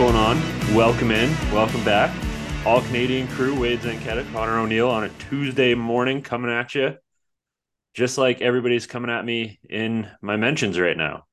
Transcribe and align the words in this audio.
going 0.00 0.16
on? 0.16 0.40
Welcome 0.74 1.10
in, 1.10 1.28
welcome 1.52 1.84
back. 1.84 2.10
All 2.64 2.80
Canadian 2.80 3.28
crew, 3.28 3.60
Wade 3.60 3.80
Zanketta, 3.80 4.32
Connor 4.32 4.58
O'Neill 4.60 4.88
on 4.88 5.04
a 5.04 5.10
Tuesday 5.28 5.74
morning 5.74 6.22
coming 6.22 6.50
at 6.50 6.74
you. 6.74 6.96
Just 7.92 8.16
like 8.16 8.40
everybody's 8.40 8.86
coming 8.86 9.10
at 9.10 9.26
me 9.26 9.60
in 9.68 10.08
my 10.22 10.36
mentions 10.36 10.80
right 10.80 10.96
now. 10.96 11.26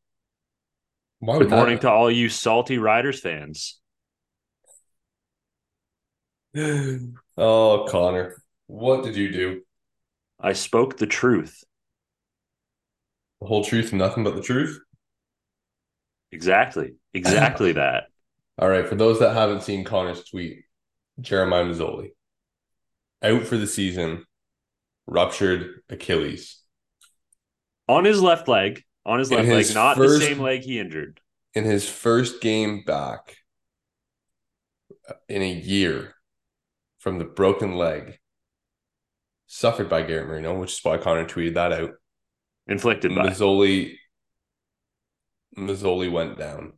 Why 1.20 1.38
Good 1.38 1.50
morning 1.50 1.80
to 1.80 1.90
all 1.90 2.12
you 2.12 2.28
salty 2.28 2.78
Riders 2.78 3.22
fans. 3.22 3.80
oh, 6.58 7.88
Connor, 7.88 8.36
what 8.66 9.06
did 9.06 9.16
you 9.16 9.32
do? 9.32 9.62
I 10.42 10.52
spoke 10.52 10.98
the 10.98 11.08
truth. 11.08 11.64
The 13.40 13.48
whole 13.48 13.64
truth 13.64 13.94
nothing 13.94 14.26
but 14.26 14.36
the 14.36 14.42
truth? 14.42 14.78
Exactly. 16.34 16.96
Exactly 17.14 17.72
that. 17.72 18.08
All 18.60 18.70
right. 18.70 18.88
For 18.88 18.96
those 18.96 19.20
that 19.20 19.34
haven't 19.36 19.64
seen 19.64 19.84
Connor's 19.84 20.24
tweet, 20.24 20.64
Jeremiah 21.20 21.66
Masoli 21.66 22.12
out 23.24 23.44
for 23.44 23.58
the 23.58 23.68
season, 23.68 24.26
ruptured 25.08 25.82
Achilles. 25.90 26.62
On 27.88 28.04
his 28.06 28.22
left 28.22 28.48
leg, 28.48 28.84
on 29.06 29.20
his 29.20 29.32
In 29.32 29.38
left 29.38 29.48
his 29.50 29.70
leg, 29.70 29.76
not 29.76 29.98
first- 29.98 30.20
the 30.20 30.26
same 30.26 30.40
leg 30.40 30.62
he 30.62 30.80
injured. 30.80 31.20
In 31.54 31.64
his 31.64 31.90
first 31.90 32.42
game 32.42 32.84
back 32.86 33.38
uh, 35.10 35.14
in 35.28 35.42
a 35.42 35.52
year 35.52 36.14
from 37.00 37.18
the 37.18 37.26
broken 37.26 37.76
leg 37.76 38.20
suffered 39.48 39.90
by 39.90 40.04
Garrett 40.04 40.28
Marino, 40.28 40.60
which 40.60 40.74
is 40.74 40.80
why 40.84 40.98
Connor 40.98 41.26
tweeted 41.26 41.56
that 41.56 41.72
out. 41.72 41.92
Inflicted 42.68 43.16
by. 43.16 43.30
Masoli 43.30 43.96
Masoli 45.58 46.12
went 46.12 46.38
down 46.38 46.74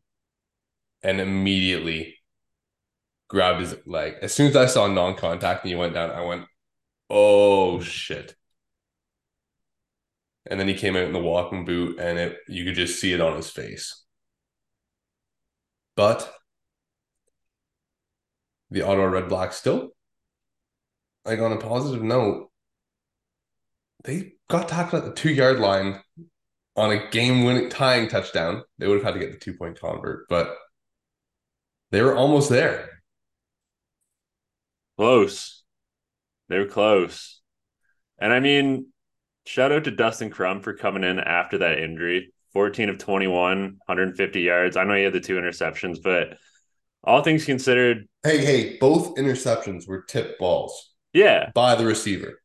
and 1.04 1.22
immediately 1.22 2.18
grabbed 3.28 3.62
his 3.62 3.76
leg. 3.86 4.16
As 4.22 4.34
soon 4.34 4.48
as 4.48 4.56
I 4.56 4.66
saw 4.66 4.88
non-contact 4.88 5.64
and 5.64 5.70
he 5.70 5.76
went 5.76 5.94
down, 5.94 6.12
I 6.12 6.22
went, 6.22 6.46
"Oh 7.10 7.80
shit!" 7.82 8.36
And 10.46 10.60
then 10.60 10.68
he 10.68 10.74
came 10.74 10.96
out 10.96 11.04
in 11.04 11.14
the 11.14 11.20
walking 11.20 11.66
boot, 11.66 12.00
and 12.00 12.18
it 12.20 12.38
you 12.48 12.66
could 12.66 12.76
just 12.76 13.00
see 13.00 13.14
it 13.14 13.22
on 13.22 13.36
his 13.36 13.50
face. 13.50 14.04
But 15.96 16.34
the 18.72 18.82
Ottawa 18.84 19.06
Red 19.06 19.30
Blacks 19.30 19.58
still, 19.58 19.90
like 21.26 21.40
on 21.40 21.52
a 21.52 21.58
positive 21.58 22.04
note, 22.04 22.50
they 24.04 24.34
got 24.50 24.70
tackled 24.70 25.04
at 25.04 25.10
the 25.10 25.16
two 25.16 25.32
yard 25.32 25.60
line 25.60 26.02
on 26.76 26.92
a 26.92 27.10
game 27.10 27.44
winning 27.44 27.70
tying 27.70 28.08
touchdown. 28.08 28.64
They 28.78 28.88
would 28.88 29.04
have 29.04 29.04
had 29.04 29.14
to 29.16 29.20
get 29.20 29.34
the 29.34 29.40
two 29.40 29.54
point 29.56 29.80
convert, 29.80 30.28
but 30.30 30.56
they 31.92 32.02
were 32.02 32.16
almost 32.16 32.50
there. 32.50 33.02
Close. 34.98 35.64
They 36.50 36.58
were 36.58 36.66
close. 36.66 37.42
And 38.20 38.34
I 38.34 38.40
mean, 38.40 38.88
shout 39.46 39.72
out 39.72 39.86
to 39.86 39.92
Dustin 39.92 40.30
Crum 40.30 40.62
for 40.62 40.74
coming 40.74 41.04
in 41.04 41.20
after 41.20 41.60
that 41.60 41.80
injury. 41.80 42.34
14 42.54 42.90
of 42.90 42.98
21, 42.98 43.62
150 43.86 44.42
yards. 44.42 44.76
I 44.76 44.84
know 44.84 44.96
he 44.96 45.04
had 45.04 45.14
the 45.14 45.20
two 45.20 45.38
interceptions, 45.38 46.00
but 46.04 46.38
all 47.04 47.22
things 47.22 47.46
considered, 47.46 48.08
Hey, 48.24 48.44
hey, 48.44 48.78
both 48.78 49.16
interceptions 49.16 49.88
were 49.88 50.02
tipped 50.02 50.40
balls 50.40 50.90
yeah, 51.14 51.52
by 51.54 51.76
the 51.76 51.86
receiver. 51.86 52.42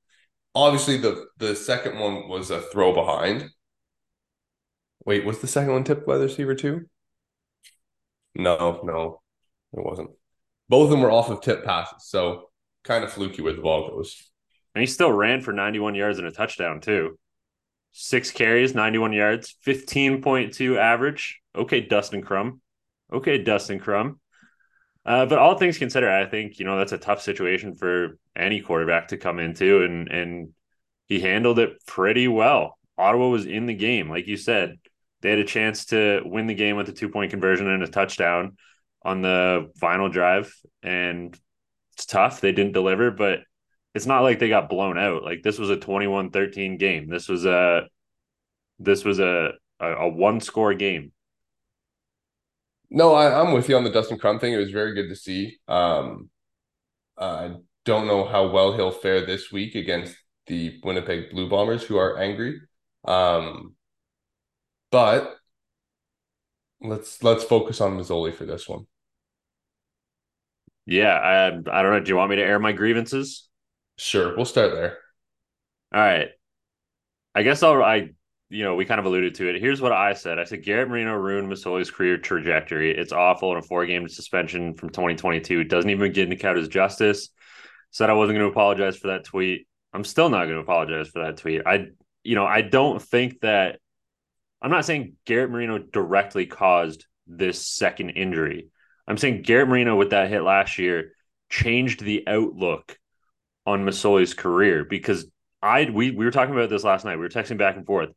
Obviously, 0.55 0.99
the 0.99 1.27
the 1.39 1.57
second 1.57 1.99
one 1.99 2.29
was 2.29 2.51
a 2.51 2.61
throw 2.61 2.95
behind. 2.95 3.51
Wait, 5.05 5.25
was 5.25 5.41
the 5.41 5.47
second 5.47 5.73
one 5.73 5.85
tipped 5.85 6.07
by 6.07 6.17
the 6.17 6.25
receiver 6.25 6.55
too? 6.55 6.87
No, 8.35 8.81
no, 8.85 9.21
it 9.77 9.85
wasn't. 9.85 10.11
Both 10.69 10.85
of 10.85 10.91
them 10.91 11.01
were 11.01 11.11
off 11.11 11.31
of 11.31 11.41
tip 11.41 11.65
passes, 11.65 12.09
so 12.09 12.51
kind 12.85 13.05
of 13.05 13.13
fluky 13.13 13.43
where 13.43 13.53
the 13.53 13.63
ball 13.63 13.89
goes. 13.91 14.31
and 14.75 14.81
he 14.81 14.87
still 14.87 15.13
ran 15.13 15.41
for 15.41 15.53
91 15.53 15.95
yards 15.95 16.19
and 16.19 16.27
a 16.27 16.31
touchdown, 16.31 16.81
too. 16.81 17.19
Six 17.93 18.31
carries, 18.31 18.75
91 18.75 19.13
yards, 19.13 19.55
15.2 19.67 20.79
average. 20.79 21.41
Okay, 21.55 21.81
Dustin 21.81 22.23
Crum. 22.23 22.61
Okay, 23.13 23.39
Dustin 23.43 23.79
Crum. 23.79 24.21
Uh, 25.07 25.27
but 25.27 25.39
all 25.39 25.57
things 25.59 25.79
considered, 25.79 26.11
I 26.11 26.27
think 26.29 26.59
you 26.59 26.65
know 26.65 26.79
that's 26.79 26.93
a 26.93 26.99
tough 26.99 27.21
situation 27.21 27.75
for 27.75 28.19
any 28.35 28.61
quarterback 28.63 29.09
to 29.09 29.19
come 29.19 29.39
into, 29.39 29.85
and 29.85 30.09
and 30.09 30.49
he 31.07 31.21
handled 31.21 31.59
it 31.59 31.85
pretty 31.87 32.27
well. 32.27 32.79
Ottawa 32.97 33.29
was 33.29 33.45
in 33.45 33.67
the 33.67 33.75
game, 33.75 34.09
like 34.09 34.27
you 34.27 34.37
said. 34.37 34.79
They 35.21 35.31
had 35.31 35.39
a 35.39 35.45
chance 35.45 35.87
to 35.87 36.23
win 36.25 36.47
the 36.47 36.55
game 36.55 36.77
with 36.77 36.89
a 36.89 36.93
two 36.93 37.11
point 37.11 37.31
conversion 37.31 37.69
and 37.69 37.83
a 37.83 37.87
touchdown 37.89 38.57
on 39.05 39.23
the 39.23 39.71
final 39.77 40.09
drive, 40.09 40.55
and 40.83 41.39
it's 41.93 42.07
tough. 42.07 42.41
They 42.41 42.53
didn't 42.53 42.73
deliver, 42.73 43.11
but 43.11 43.41
it's 43.95 44.07
not 44.07 44.23
like 44.23 44.39
they 44.39 44.49
got 44.49 44.69
blown 44.69 44.99
out. 44.99 45.23
Like 45.23 45.43
this 45.43 45.59
was 45.59 45.71
a 45.71 45.77
21-13 45.77 46.79
game. 46.79 47.09
This 47.09 47.29
was 47.29 47.45
a 47.45 47.83
this 48.79 49.05
was 49.05 49.21
a 49.21 49.53
a, 49.81 49.87
a 49.87 50.09
one 50.09 50.41
score 50.41 50.75
game. 50.75 51.13
No, 52.91 53.15
I, 53.15 53.41
I'm 53.41 53.53
with 53.53 53.69
you 53.69 53.77
on 53.77 53.85
the 53.85 53.91
Dustin 53.91 54.19
Crum 54.19 54.39
thing. 54.39 54.53
It 54.53 54.59
was 54.59 54.71
very 54.71 54.95
good 54.95 55.09
to 55.09 55.17
see. 55.17 55.57
Um, 55.67 56.31
I 57.19 57.55
don't 57.85 58.07
know 58.07 58.25
how 58.25 58.49
well 58.49 58.73
he'll 58.73 58.91
fare 58.91 59.25
this 59.25 59.51
week 59.51 59.75
against 59.75 60.17
the 60.47 60.81
Winnipeg 60.85 61.31
Blue 61.31 61.49
Bombers, 61.49 61.83
who 61.83 61.97
are 61.97 62.19
angry. 62.19 62.61
Um, 63.05 63.75
but 64.91 65.37
let's 66.81 67.23
let's 67.23 67.45
focus 67.45 67.81
on 67.81 67.97
Masoli 67.99 68.35
for 68.35 68.45
this 68.45 68.69
one. 68.69 68.87
Yeah, 70.87 71.15
I 71.15 71.47
I 71.49 71.83
don't 71.83 71.93
know. 71.93 72.01
Do 72.01 72.09
you 72.09 72.17
want 72.17 72.31
me 72.31 72.37
to 72.37 72.43
air 72.43 72.59
my 72.59 72.73
grievances? 72.73 73.49
Sure, 73.97 74.37
we'll 74.37 74.45
start 74.45 74.73
there. 74.73 74.99
All 75.93 76.01
right. 76.01 76.29
I 77.35 77.43
guess 77.43 77.63
I'll 77.63 77.83
I 77.83 78.11
you 78.51 78.63
know, 78.63 78.77
we 78.77 78.85
kind 78.85 79.01
of 79.01 79.07
alluded 79.07 79.35
to 79.37 79.49
it. 79.49 79.61
Here's 79.61 79.81
what 79.81 79.93
I 79.93 80.13
said. 80.13 80.39
I 80.39 80.45
said 80.45 80.63
Garrett 80.63 80.89
Marino 80.89 81.15
ruined 81.15 81.49
Masoli's 81.49 81.91
career 81.91 82.19
trajectory. 82.19 82.97
It's 82.97 83.13
awful 83.13 83.51
in 83.53 83.59
a 83.59 83.63
four 83.63 83.85
game 83.87 84.09
suspension 84.09 84.75
from 84.75 84.91
2022. 84.91 85.65
Doesn't 85.65 85.91
even 85.91 86.13
get 86.13 86.25
into 86.25 86.37
count 86.37 86.59
as 86.59 86.69
justice. 86.69 87.31
Said 87.91 88.11
I 88.11 88.15
wasn't 88.15 88.39
going 88.39 88.47
to 88.47 88.53
apologize 88.53 88.97
for 88.97 89.09
that 89.09 89.25
tweet. 89.25 89.67
I'm 89.93 90.05
still 90.05 90.29
not 90.29 90.45
going 90.45 90.57
to 90.57 90.63
apologize 90.63 91.09
for 91.09 91.25
that 91.25 91.39
tweet. 91.39 91.63
I 91.67 91.89
you 92.23 92.35
know, 92.35 92.47
I 92.47 92.63
don't 92.63 93.03
think 93.03 93.41
that 93.41 93.81
I'm 94.63 94.71
not 94.71 94.85
saying 94.85 95.15
Garrett 95.27 95.51
Marino 95.51 95.79
directly 95.79 96.47
caused 96.47 97.07
this 97.27 97.67
second 97.67 98.11
injury. 98.11 98.69
I'm 99.07 99.19
saying 99.19 99.43
Garrett 99.43 99.69
Marino 99.69 99.97
with 99.97 100.11
that 100.11 100.31
hit 100.31 100.43
last 100.43 100.79
year 100.79 101.13
changed 101.51 102.03
the 102.03 102.25
outlook 102.27 102.99
on 103.67 103.85
Masoli's 103.85 104.35
career 104.35 104.85
because 104.85 105.27
I 105.63 105.89
we 105.91 106.11
we 106.11 106.25
were 106.25 106.31
talking 106.31 106.55
about 106.55 106.71
this 106.71 106.85
last 106.85 107.05
night. 107.05 107.17
We 107.17 107.23
were 107.23 107.29
texting 107.29 107.59
back 107.59 107.77
and 107.77 107.87
forth. 107.87 108.11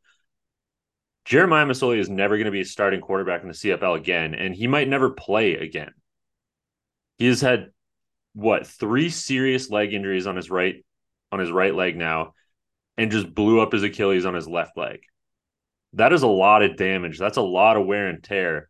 Jeremiah 1.24 1.66
Masoli 1.66 1.98
is 1.98 2.08
never 2.08 2.36
going 2.36 2.46
to 2.46 2.50
be 2.50 2.62
a 2.62 2.66
starting 2.66 3.00
quarterback 3.00 3.42
in 3.42 3.48
the 3.48 3.54
CFL 3.54 3.98
again, 3.98 4.34
and 4.34 4.54
he 4.54 4.66
might 4.66 4.88
never 4.88 5.10
play 5.10 5.54
again. 5.54 5.92
He 7.18 7.26
has 7.26 7.40
had 7.40 7.68
what 8.34 8.66
three 8.66 9.10
serious 9.10 9.70
leg 9.70 9.92
injuries 9.92 10.26
on 10.26 10.36
his 10.36 10.50
right 10.50 10.84
on 11.30 11.38
his 11.38 11.50
right 11.50 11.74
leg 11.74 11.96
now, 11.96 12.34
and 12.96 13.10
just 13.10 13.34
blew 13.34 13.60
up 13.60 13.72
his 13.72 13.82
Achilles 13.82 14.24
on 14.24 14.34
his 14.34 14.48
left 14.48 14.76
leg. 14.76 15.00
That 15.94 16.12
is 16.12 16.22
a 16.22 16.26
lot 16.26 16.62
of 16.62 16.76
damage. 16.76 17.18
That's 17.18 17.38
a 17.38 17.42
lot 17.42 17.76
of 17.76 17.86
wear 17.86 18.08
and 18.08 18.22
tear. 18.22 18.68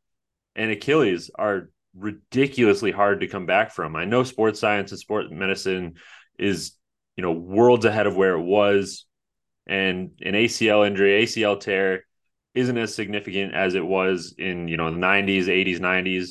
And 0.55 0.71
Achilles 0.71 1.31
are 1.37 1.71
ridiculously 1.99 2.91
hard 2.91 3.21
to 3.21 3.29
come 3.29 3.47
back 3.47 3.73
from. 3.73 3.97
I 3.97 4.05
know 4.05 4.25
sports 4.25 4.61
science 4.61 4.91
and 4.91 5.01
sport 5.01 5.31
medicine 5.31 5.95
is, 6.39 6.73
you 7.17 7.23
know, 7.23 7.33
worlds 7.33 7.85
ahead 7.85 8.07
of 8.07 8.17
where 8.17 8.35
it 8.35 8.43
was. 8.43 9.05
And 9.67 10.13
an 10.23 10.35
ACL 10.35 10.87
injury, 10.87 11.25
ACL 11.25 11.61
tear 11.61 12.05
isn't 12.55 12.79
as 12.79 12.95
significant 12.95 13.55
as 13.55 13.75
it 13.75 13.85
was 13.85 14.35
in, 14.39 14.69
you 14.69 14.77
know, 14.77 14.91
the 14.91 14.99
90s, 14.99 15.47
80s, 15.47 15.79
90s, 15.79 16.31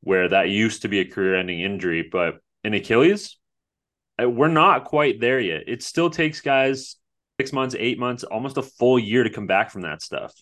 where 0.00 0.28
that 0.28 0.48
used 0.48 0.82
to 0.82 0.88
be 0.88 1.00
a 1.00 1.04
career 1.04 1.36
ending 1.36 1.60
injury. 1.60 2.08
But 2.10 2.36
in 2.64 2.74
Achilles, 2.74 3.36
we're 4.18 4.48
not 4.48 4.84
quite 4.84 5.20
there 5.20 5.40
yet. 5.40 5.64
It 5.66 5.82
still 5.82 6.10
takes 6.10 6.40
guys 6.40 6.96
six 7.38 7.52
months, 7.52 7.74
eight 7.78 7.98
months, 7.98 8.24
almost 8.24 8.58
a 8.58 8.62
full 8.62 8.98
year 8.98 9.24
to 9.24 9.30
come 9.30 9.46
back 9.46 9.70
from 9.70 9.82
that 9.82 10.02
stuff. 10.02 10.32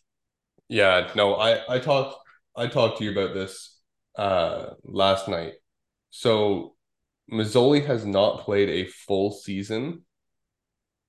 Yeah, 0.69 1.11
no, 1.14 1.35
I 1.35 1.76
I 1.76 1.79
talked 1.79 2.17
I 2.56 2.67
talked 2.67 2.99
to 2.99 3.05
you 3.05 3.12
about 3.12 3.35
this 3.35 3.77
uh 4.19 4.75
last 4.85 5.29
night. 5.29 5.55
So 6.11 6.75
Masoli 7.32 7.87
has 7.87 8.05
not 8.05 8.41
played 8.41 8.69
a 8.69 8.88
full 8.88 9.32
season 9.32 10.03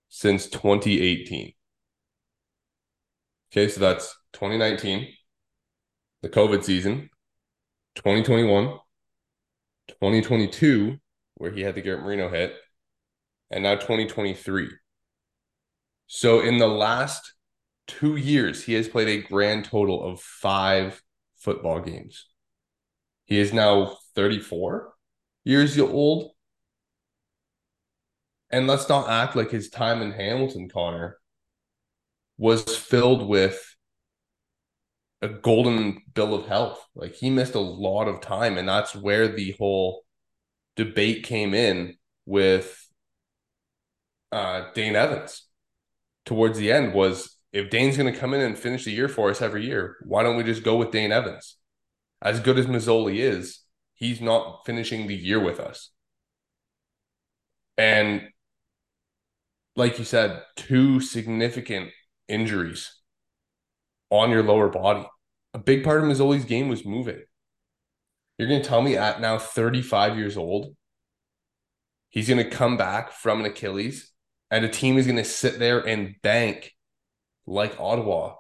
since 0.09 0.47
2018. 0.47 1.53
Okay, 3.51 3.67
so 3.67 3.79
that's 3.79 4.15
2019, 4.33 5.07
the 6.21 6.29
COVID 6.29 6.63
season, 6.63 7.09
2021, 7.95 8.77
2022, 9.87 10.97
where 11.35 11.51
he 11.51 11.61
had 11.61 11.73
the 11.75 11.81
Garrett 11.81 12.03
Marino 12.03 12.29
hit, 12.29 12.53
and 13.49 13.63
now 13.63 13.75
2023. 13.75 14.69
So 16.05 16.41
in 16.41 16.57
the 16.57 16.67
last 16.67 17.33
two 17.87 18.17
years, 18.17 18.63
he 18.63 18.73
has 18.73 18.87
played 18.87 19.07
a 19.07 19.27
grand 19.27 19.65
total 19.65 20.03
of 20.03 20.21
five 20.21 21.01
football 21.37 21.79
games. 21.79 22.25
He 23.29 23.39
is 23.39 23.53
now 23.53 23.95
34 24.15 24.91
years 25.43 25.77
old. 25.79 26.31
And 28.49 28.65
let's 28.65 28.89
not 28.89 29.07
act 29.07 29.35
like 29.35 29.51
his 29.51 29.69
time 29.69 30.01
in 30.01 30.11
Hamilton, 30.11 30.67
Connor, 30.67 31.19
was 32.37 32.63
filled 32.75 33.27
with 33.27 33.75
a 35.21 35.29
golden 35.29 36.01
bill 36.15 36.33
of 36.33 36.47
health. 36.47 36.83
Like 36.95 37.13
he 37.13 37.29
missed 37.29 37.53
a 37.53 37.59
lot 37.59 38.07
of 38.07 38.21
time, 38.21 38.57
and 38.57 38.67
that's 38.67 38.95
where 38.95 39.27
the 39.27 39.51
whole 39.59 40.03
debate 40.75 41.23
came 41.23 41.53
in 41.53 41.97
with 42.25 42.83
uh, 44.31 44.71
Dane 44.73 44.95
Evans 44.95 45.45
towards 46.25 46.57
the 46.57 46.71
end 46.71 46.95
was 46.95 47.35
if 47.51 47.69
Dane's 47.69 47.97
going 47.97 48.11
to 48.11 48.19
come 48.19 48.33
in 48.33 48.41
and 48.41 48.57
finish 48.57 48.85
the 48.85 48.91
year 48.91 49.07
for 49.07 49.29
us 49.29 49.41
every 49.41 49.65
year, 49.65 49.97
why 50.03 50.23
don't 50.23 50.37
we 50.37 50.43
just 50.43 50.63
go 50.63 50.77
with 50.77 50.91
Dane 50.91 51.11
Evans? 51.11 51.58
As 52.21 52.39
good 52.39 52.59
as 52.59 52.65
Masoli 52.65 53.17
is, 53.17 53.59
he's 53.95 54.21
not 54.21 54.65
finishing 54.65 55.07
the 55.07 55.15
year 55.15 55.39
with 55.39 55.59
us. 55.59 55.91
And 57.77 58.23
like 59.75 59.97
you 59.99 60.05
said, 60.05 60.43
two 60.55 60.99
significant 60.99 61.91
injuries 62.27 62.93
on 64.09 64.31
your 64.31 64.43
lower 64.43 64.67
body. 64.67 65.07
A 65.53 65.59
big 65.59 65.83
part 65.83 66.03
of 66.03 66.09
Masoli's 66.09 66.45
game 66.45 66.67
was 66.67 66.85
moving. 66.85 67.21
You're 68.37 68.49
going 68.49 68.61
to 68.61 68.67
tell 68.67 68.81
me 68.81 68.97
at 68.97 69.21
now 69.21 69.37
35 69.37 70.17
years 70.17 70.37
old, 70.37 70.75
he's 72.09 72.27
going 72.27 72.43
to 72.43 72.49
come 72.49 72.77
back 72.77 73.11
from 73.11 73.39
an 73.39 73.45
Achilles 73.45 74.11
and 74.51 74.65
a 74.65 74.69
team 74.69 74.97
is 74.97 75.05
going 75.05 75.17
to 75.17 75.23
sit 75.23 75.59
there 75.59 75.79
and 75.79 76.15
bank 76.21 76.73
like 77.45 77.79
Ottawa 77.79 78.35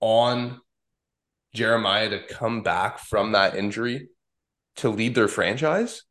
on 0.00 0.60
Jeremiah 1.56 2.10
to 2.10 2.20
come 2.20 2.62
back 2.62 2.98
from 2.98 3.32
that 3.32 3.56
injury 3.56 4.08
to 4.76 4.88
lead 4.88 5.14
their 5.14 5.28
franchise? 5.28 6.02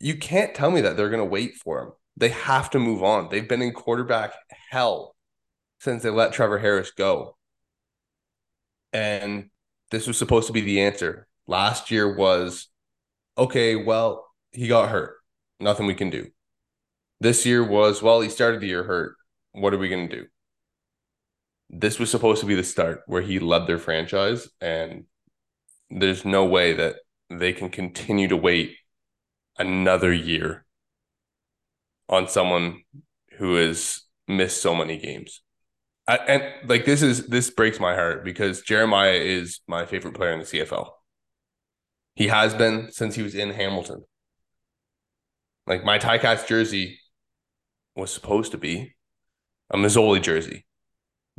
You 0.00 0.16
can't 0.16 0.54
tell 0.54 0.70
me 0.70 0.80
that 0.80 0.96
they're 0.96 1.10
going 1.10 1.18
to 1.18 1.24
wait 1.24 1.56
for 1.56 1.82
him. 1.82 1.92
They 2.16 2.30
have 2.30 2.70
to 2.70 2.78
move 2.78 3.02
on. 3.02 3.28
They've 3.28 3.48
been 3.48 3.62
in 3.62 3.72
quarterback 3.72 4.32
hell 4.70 5.14
since 5.80 6.02
they 6.02 6.10
let 6.10 6.32
Trevor 6.32 6.58
Harris 6.58 6.90
go. 6.90 7.36
And 8.92 9.50
this 9.90 10.06
was 10.06 10.18
supposed 10.18 10.46
to 10.46 10.52
be 10.52 10.60
the 10.60 10.82
answer. 10.82 11.26
Last 11.46 11.90
year 11.90 12.14
was 12.14 12.68
okay, 13.36 13.76
well, 13.76 14.26
he 14.52 14.68
got 14.68 14.88
hurt. 14.88 15.14
Nothing 15.60 15.86
we 15.86 15.94
can 15.94 16.10
do. 16.10 16.28
This 17.20 17.44
year 17.44 17.64
was, 17.64 18.02
well, 18.02 18.20
he 18.20 18.28
started 18.28 18.60
the 18.60 18.68
year 18.68 18.84
hurt. 18.84 19.14
What 19.52 19.74
are 19.74 19.78
we 19.78 19.88
going 19.88 20.08
to 20.08 20.16
do? 20.16 20.26
This 21.70 21.98
was 21.98 22.10
supposed 22.10 22.40
to 22.40 22.46
be 22.46 22.54
the 22.54 22.64
start 22.64 23.02
where 23.06 23.22
he 23.22 23.38
led 23.38 23.66
their 23.66 23.78
franchise, 23.78 24.48
and 24.60 25.04
there's 25.90 26.24
no 26.24 26.44
way 26.44 26.74
that 26.74 26.96
they 27.30 27.52
can 27.52 27.70
continue 27.70 28.28
to 28.28 28.36
wait 28.36 28.76
another 29.58 30.12
year 30.12 30.64
on 32.08 32.28
someone 32.28 32.82
who 33.36 33.56
has 33.56 34.02
missed 34.26 34.62
so 34.62 34.74
many 34.74 34.98
games. 34.98 35.42
I, 36.06 36.16
and 36.16 36.68
like 36.68 36.86
this 36.86 37.02
is 37.02 37.26
this 37.26 37.50
breaks 37.50 37.78
my 37.78 37.94
heart 37.94 38.24
because 38.24 38.62
Jeremiah 38.62 39.12
is 39.12 39.60
my 39.66 39.84
favorite 39.84 40.14
player 40.14 40.32
in 40.32 40.38
the 40.38 40.46
CFL. 40.46 40.90
He 42.14 42.28
has 42.28 42.54
been 42.54 42.90
since 42.90 43.14
he 43.14 43.22
was 43.22 43.34
in 43.34 43.50
Hamilton. 43.50 44.04
Like 45.66 45.84
my 45.84 45.98
Ticats 45.98 46.46
jersey 46.46 46.98
was 47.94 48.10
supposed 48.10 48.52
to 48.52 48.58
be 48.58 48.94
a 49.70 49.76
Masoli 49.76 50.22
jersey. 50.22 50.64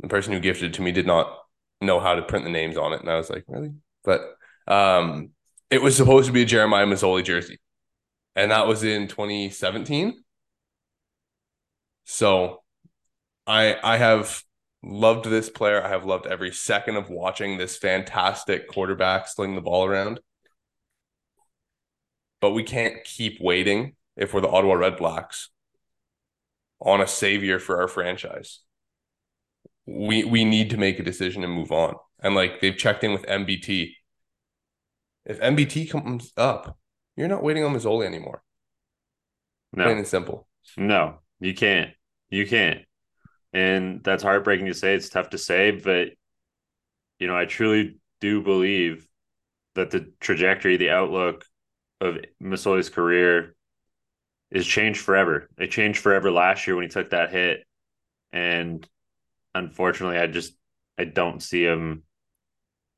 The 0.00 0.08
person 0.08 0.32
who 0.32 0.40
gifted 0.40 0.70
it 0.70 0.74
to 0.74 0.82
me 0.82 0.92
did 0.92 1.06
not 1.06 1.36
know 1.80 2.00
how 2.00 2.14
to 2.14 2.22
print 2.22 2.44
the 2.44 2.50
names 2.50 2.76
on 2.76 2.92
it, 2.92 3.00
and 3.00 3.10
I 3.10 3.16
was 3.16 3.30
like, 3.30 3.44
really? 3.46 3.72
But 4.04 4.22
um, 4.66 5.30
it 5.70 5.82
was 5.82 5.96
supposed 5.96 6.26
to 6.26 6.32
be 6.32 6.42
a 6.42 6.46
Jeremiah 6.46 6.86
Masoli 6.86 7.24
jersey, 7.24 7.58
and 8.34 8.50
that 8.50 8.66
was 8.66 8.82
in 8.82 9.08
2017. 9.08 10.22
So, 12.04 12.62
I 13.46 13.76
I 13.82 13.96
have 13.98 14.42
loved 14.82 15.26
this 15.26 15.50
player. 15.50 15.82
I 15.82 15.88
have 15.88 16.04
loved 16.04 16.26
every 16.26 16.52
second 16.52 16.96
of 16.96 17.10
watching 17.10 17.58
this 17.58 17.76
fantastic 17.76 18.68
quarterback 18.68 19.28
sling 19.28 19.54
the 19.54 19.60
ball 19.60 19.84
around. 19.84 20.20
But 22.40 22.50
we 22.50 22.62
can't 22.62 23.04
keep 23.04 23.38
waiting 23.40 23.96
if 24.16 24.32
we're 24.32 24.40
the 24.40 24.48
Ottawa 24.48 24.74
Red 24.74 24.96
Blacks 24.96 25.50
on 26.80 27.00
a 27.00 27.06
savior 27.06 27.58
for 27.58 27.80
our 27.80 27.88
franchise. 27.88 28.60
We 29.86 30.24
we 30.24 30.44
need 30.44 30.70
to 30.70 30.76
make 30.76 30.98
a 30.98 31.04
decision 31.04 31.44
and 31.44 31.52
move 31.52 31.72
on. 31.72 31.94
And 32.22 32.34
like 32.34 32.60
they've 32.60 32.76
checked 32.76 33.04
in 33.04 33.12
with 33.12 33.26
MBT. 33.26 33.90
If 35.24 35.40
MBT 35.40 35.90
comes 35.90 36.32
up, 36.36 36.78
you're 37.16 37.28
not 37.28 37.42
waiting 37.42 37.64
on 37.64 37.74
Masoli 37.74 38.06
anymore. 38.06 38.42
No. 39.72 39.84
Plain 39.84 39.98
and 39.98 40.06
simple. 40.06 40.48
No, 40.76 41.18
you 41.38 41.54
can't. 41.54 41.90
You 42.28 42.46
can't. 42.46 42.80
And 43.52 44.02
that's 44.04 44.22
heartbreaking 44.22 44.66
to 44.66 44.74
say. 44.74 44.94
It's 44.94 45.08
tough 45.08 45.30
to 45.30 45.38
say, 45.38 45.72
but 45.72 46.08
you 47.18 47.26
know, 47.26 47.36
I 47.36 47.44
truly 47.44 47.98
do 48.20 48.42
believe 48.42 49.06
that 49.74 49.90
the 49.90 50.12
trajectory, 50.20 50.76
the 50.76 50.90
outlook 50.90 51.44
of 52.00 52.18
Masoli's 52.42 52.88
career 52.88 53.54
is 54.50 54.66
changed 54.66 55.00
forever. 55.00 55.48
It 55.58 55.70
changed 55.70 56.00
forever 56.00 56.30
last 56.30 56.66
year 56.66 56.76
when 56.76 56.84
he 56.84 56.88
took 56.88 57.10
that 57.10 57.30
hit. 57.30 57.64
And 58.32 58.86
unfortunately, 59.54 60.18
I 60.18 60.26
just 60.26 60.54
I 60.98 61.04
don't 61.04 61.42
see 61.42 61.64
him 61.64 62.04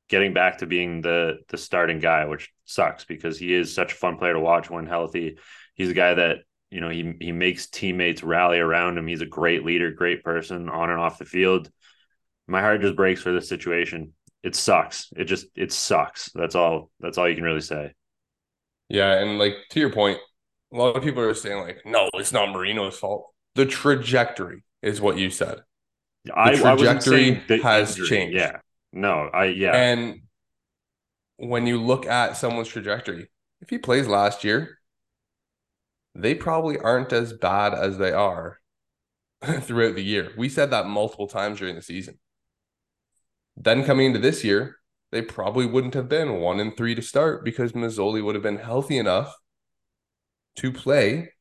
getting 0.09 0.33
back 0.33 0.59
to 0.59 0.65
being 0.65 1.01
the 1.01 1.39
the 1.49 1.57
starting 1.57 1.99
guy, 1.99 2.25
which 2.25 2.51
sucks 2.65 3.05
because 3.05 3.37
he 3.37 3.53
is 3.53 3.73
such 3.73 3.93
a 3.93 3.95
fun 3.95 4.17
player 4.17 4.33
to 4.33 4.39
watch 4.39 4.69
when 4.69 4.85
healthy. 4.85 5.37
He's 5.75 5.89
a 5.89 5.93
guy 5.93 6.13
that 6.13 6.37
you 6.69 6.81
know 6.81 6.89
he 6.89 7.13
he 7.19 7.31
makes 7.31 7.67
teammates 7.67 8.23
rally 8.23 8.59
around 8.59 8.97
him. 8.97 9.07
He's 9.07 9.21
a 9.21 9.25
great 9.25 9.65
leader, 9.65 9.91
great 9.91 10.23
person 10.23 10.69
on 10.69 10.89
and 10.89 10.99
off 10.99 11.19
the 11.19 11.25
field. 11.25 11.69
My 12.47 12.61
heart 12.61 12.81
just 12.81 12.95
breaks 12.95 13.21
for 13.21 13.31
this 13.31 13.47
situation. 13.49 14.13
It 14.43 14.55
sucks. 14.55 15.09
It 15.15 15.25
just 15.25 15.47
it 15.55 15.71
sucks. 15.71 16.29
That's 16.33 16.55
all. 16.55 16.91
That's 16.99 17.17
all 17.17 17.29
you 17.29 17.35
can 17.35 17.45
really 17.45 17.61
say. 17.61 17.93
Yeah, 18.89 19.13
and 19.13 19.39
like 19.39 19.55
to 19.71 19.79
your 19.79 19.91
point, 19.91 20.19
a 20.73 20.77
lot 20.77 20.95
of 20.95 21.03
people 21.03 21.23
are 21.23 21.33
saying 21.33 21.61
like, 21.61 21.81
no, 21.85 22.09
it's 22.15 22.33
not 22.33 22.49
Marino's 22.49 22.97
fault. 22.97 23.31
The 23.55 23.65
trajectory 23.65 24.63
is 24.81 24.99
what 24.99 25.17
you 25.17 25.29
said. 25.29 25.61
The 26.25 26.33
I, 26.39 26.55
trajectory 26.55 27.41
I 27.49 27.57
has 27.57 27.91
injury. 27.91 28.07
changed. 28.07 28.37
Yeah. 28.37 28.59
No, 28.91 29.29
I 29.33 29.45
yeah. 29.45 29.73
And 29.73 30.21
when 31.37 31.67
you 31.67 31.81
look 31.81 32.05
at 32.05 32.37
someone's 32.37 32.69
trajectory, 32.69 33.29
if 33.61 33.69
he 33.69 33.77
plays 33.77 34.07
last 34.07 34.43
year, 34.43 34.77
they 36.15 36.35
probably 36.35 36.77
aren't 36.77 37.11
as 37.11 37.33
bad 37.33 37.73
as 37.73 37.97
they 37.97 38.11
are 38.11 38.59
throughout 39.61 39.95
the 39.95 40.03
year. 40.03 40.31
We 40.37 40.49
said 40.49 40.71
that 40.71 40.87
multiple 40.87 41.27
times 41.27 41.59
during 41.59 41.75
the 41.75 41.81
season. 41.81 42.19
Then 43.57 43.83
coming 43.83 44.07
into 44.07 44.19
this 44.19 44.43
year, 44.43 44.77
they 45.11 45.21
probably 45.21 45.65
wouldn't 45.65 45.93
have 45.93 46.09
been 46.09 46.39
one 46.39 46.59
and 46.59 46.75
three 46.75 46.95
to 46.95 47.01
start 47.01 47.43
because 47.45 47.73
Masoli 47.73 48.23
would 48.23 48.35
have 48.35 48.43
been 48.43 48.57
healthy 48.57 48.97
enough 48.97 49.35
to 50.57 50.71
play. 50.71 51.33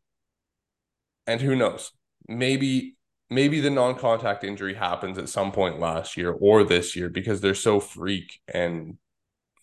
And 1.26 1.40
who 1.40 1.54
knows? 1.54 1.92
Maybe 2.28 2.96
maybe 3.34 3.60
the 3.60 3.70
non-contact 3.70 4.44
injury 4.44 4.74
happens 4.74 5.18
at 5.18 5.28
some 5.28 5.52
point 5.52 5.80
last 5.80 6.16
year 6.16 6.32
or 6.32 6.64
this 6.64 6.94
year 6.96 7.08
because 7.08 7.40
they're 7.40 7.54
so 7.54 7.80
freak 7.80 8.40
and 8.52 8.98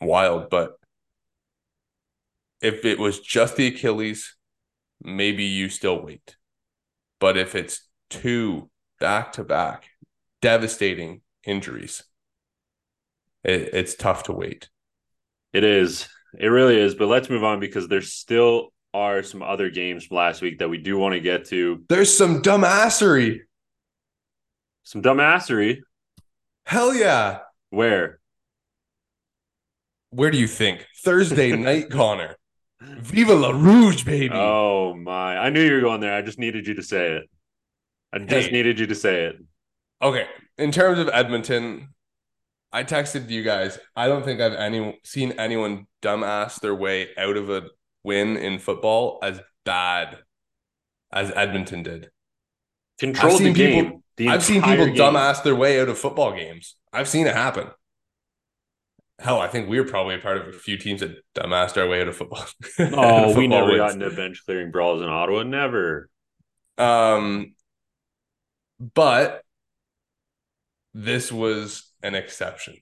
wild. 0.02 0.50
But 0.50 0.78
if 2.62 2.86
it 2.86 3.00
was 3.00 3.20
just 3.20 3.56
the 3.56 3.68
Achilles, 3.68 4.36
maybe 5.02 5.46
you 5.46 5.70
still 5.70 6.04
wait. 6.04 6.36
But 7.20 7.38
if 7.38 7.56
it's 7.56 7.88
two 8.10 8.70
back 9.00 9.34
to 9.34 9.44
back 9.44 9.90
devastating 10.42 11.22
injuries, 11.46 12.04
it, 13.44 13.70
it's 13.74 13.96
tough 13.96 14.24
to 14.24 14.34
wait. 14.34 14.70
It 15.54 15.64
is. 15.64 16.08
It 16.38 16.48
really 16.48 16.80
is. 16.80 16.96
But 16.96 17.08
let's 17.08 17.30
move 17.30 17.44
on 17.44 17.60
because 17.60 17.88
there's 17.88 18.14
still 18.14 18.70
are 18.94 19.22
some 19.24 19.44
other 19.44 19.70
games 19.70 20.06
from 20.06 20.18
last 20.18 20.42
week 20.42 20.60
that 20.60 20.70
we 20.70 20.78
do 20.78 20.98
want 20.98 21.14
to 21.14 21.20
get 21.20 21.46
to. 21.46 21.84
There's 21.90 22.16
some 22.16 22.42
dumbassery. 22.42 23.42
Some 24.90 25.04
dumbassery. 25.04 25.82
Hell 26.66 26.96
yeah. 26.96 27.42
Where? 27.70 28.20
Where 30.10 30.32
do 30.32 30.40
you 30.40 30.48
think? 30.48 30.88
Thursday 31.04 31.52
night, 31.56 31.92
Connor. 31.92 32.38
Viva 32.82 33.36
la 33.36 33.52
Rouge, 33.52 34.04
baby. 34.04 34.34
Oh 34.34 34.96
my. 34.96 35.38
I 35.38 35.52
knew 35.52 35.62
you 35.62 35.76
were 35.76 35.82
going 35.82 36.02
there. 36.02 36.16
I 36.16 36.24
just 36.24 36.40
needed 36.40 36.66
you 36.66 36.74
to 36.74 36.82
say 36.82 37.18
it. 37.18 37.30
I 38.12 38.18
just 38.18 38.48
hey. 38.48 38.52
needed 38.52 38.80
you 38.80 38.88
to 38.88 38.96
say 38.96 39.26
it. 39.26 39.36
Okay. 40.02 40.26
In 40.58 40.72
terms 40.72 40.98
of 40.98 41.08
Edmonton, 41.14 41.90
I 42.74 42.84
texted 42.84 43.30
you 43.30 43.44
guys. 43.44 43.78
I 43.96 44.08
don't 44.08 44.26
think 44.26 44.42
I've 44.42 44.54
any 44.54 45.00
seen 45.04 45.34
anyone 45.34 45.86
dumbass 46.02 46.62
their 46.62 46.74
way 46.74 47.10
out 47.16 47.38
of 47.38 47.52
a 47.52 47.66
win 48.04 48.38
in 48.38 48.58
football 48.58 49.20
as 49.22 49.40
bad 49.66 50.18
as 51.12 51.32
Edmonton 51.36 51.84
did. 51.84 52.10
Control 52.98 53.38
the 53.38 53.54
game. 53.54 53.86
People, 53.86 54.04
I've 54.28 54.44
seen 54.44 54.62
people 54.62 54.88
game. 54.88 54.96
dumbass 54.96 55.44
their 55.44 55.56
way 55.56 55.80
out 55.80 55.90
of 55.90 55.98
football 55.98 56.34
games. 56.34 56.76
I've 56.92 57.08
seen 57.08 57.28
it 57.28 57.36
happen. 57.36 57.68
hell, 59.20 59.40
I 59.40 59.48
think 59.48 59.70
we 59.70 59.80
were 59.80 59.86
probably 59.88 60.16
a 60.16 60.20
part 60.20 60.38
of 60.38 60.48
a 60.48 60.54
few 60.54 60.78
teams 60.78 61.02
that 61.02 61.18
amassed 61.40 61.78
our 61.78 61.88
way 61.88 62.02
out 62.02 62.08
of 62.08 62.16
football. 62.18 62.46
oh, 62.80 63.34
football 63.34 63.34
we 63.34 63.48
never 63.48 63.68
wins. 63.68 63.78
got 63.78 63.92
into 63.94 64.10
bench 64.12 64.44
clearing 64.46 64.72
brawls 64.72 65.02
in 65.02 65.10
Ottawa. 65.10 65.44
Never. 65.44 66.10
Um, 66.78 67.54
but 68.80 69.44
this 70.94 71.32
was 71.32 71.92
an 72.02 72.16
exception. 72.16 72.78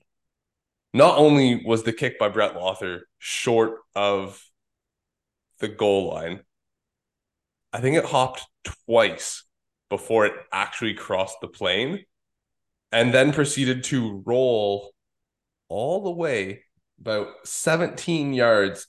Not 0.94 1.18
only 1.18 1.62
was 1.64 1.82
the 1.82 1.92
kick 1.92 2.18
by 2.18 2.28
Brett 2.28 2.54
Lauther 2.54 3.00
short 3.18 3.78
of 3.94 4.42
the 5.58 5.68
goal 5.68 6.08
line, 6.08 6.40
I 7.72 7.80
think 7.80 7.96
it 7.96 8.04
hopped 8.04 8.46
twice 8.86 9.44
before 9.90 10.26
it 10.26 10.34
actually 10.52 10.94
crossed 10.94 11.40
the 11.40 11.48
plane 11.48 12.04
and 12.92 13.12
then 13.12 13.32
proceeded 13.32 13.84
to 13.84 14.22
roll 14.26 14.92
all 15.68 16.02
the 16.02 16.10
way 16.10 16.62
about 17.00 17.28
17 17.44 18.32
yards 18.32 18.86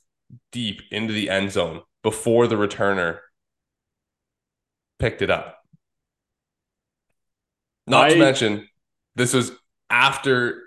deep 0.51 0.81
into 0.91 1.13
the 1.13 1.29
end 1.29 1.51
zone 1.51 1.81
before 2.03 2.47
the 2.47 2.55
returner 2.55 3.19
picked 4.99 5.21
it 5.21 5.29
up. 5.29 5.57
Not 7.87 8.05
I, 8.05 8.13
to 8.13 8.19
mention, 8.19 8.67
this 9.15 9.33
was 9.33 9.51
after 9.89 10.61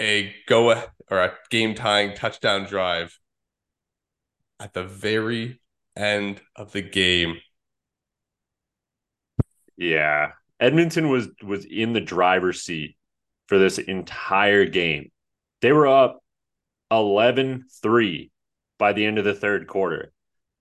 a 0.00 0.34
go 0.46 0.70
or 1.10 1.18
a 1.18 1.32
game 1.50 1.74
tying 1.74 2.14
touchdown 2.14 2.64
drive 2.64 3.18
at 4.58 4.74
the 4.74 4.84
very 4.84 5.60
end 5.96 6.40
of 6.56 6.72
the 6.72 6.82
game. 6.82 7.38
Yeah. 9.80 10.32
Edmonton 10.60 11.08
was 11.08 11.28
was 11.42 11.64
in 11.64 11.94
the 11.94 12.02
driver's 12.02 12.62
seat 12.62 12.96
for 13.48 13.58
this 13.58 13.78
entire 13.78 14.66
game. 14.66 15.10
They 15.62 15.72
were 15.72 15.88
up 15.88 16.22
11-3 16.92 18.30
by 18.78 18.92
the 18.92 19.06
end 19.06 19.18
of 19.18 19.24
the 19.24 19.34
third 19.34 19.66
quarter. 19.66 20.12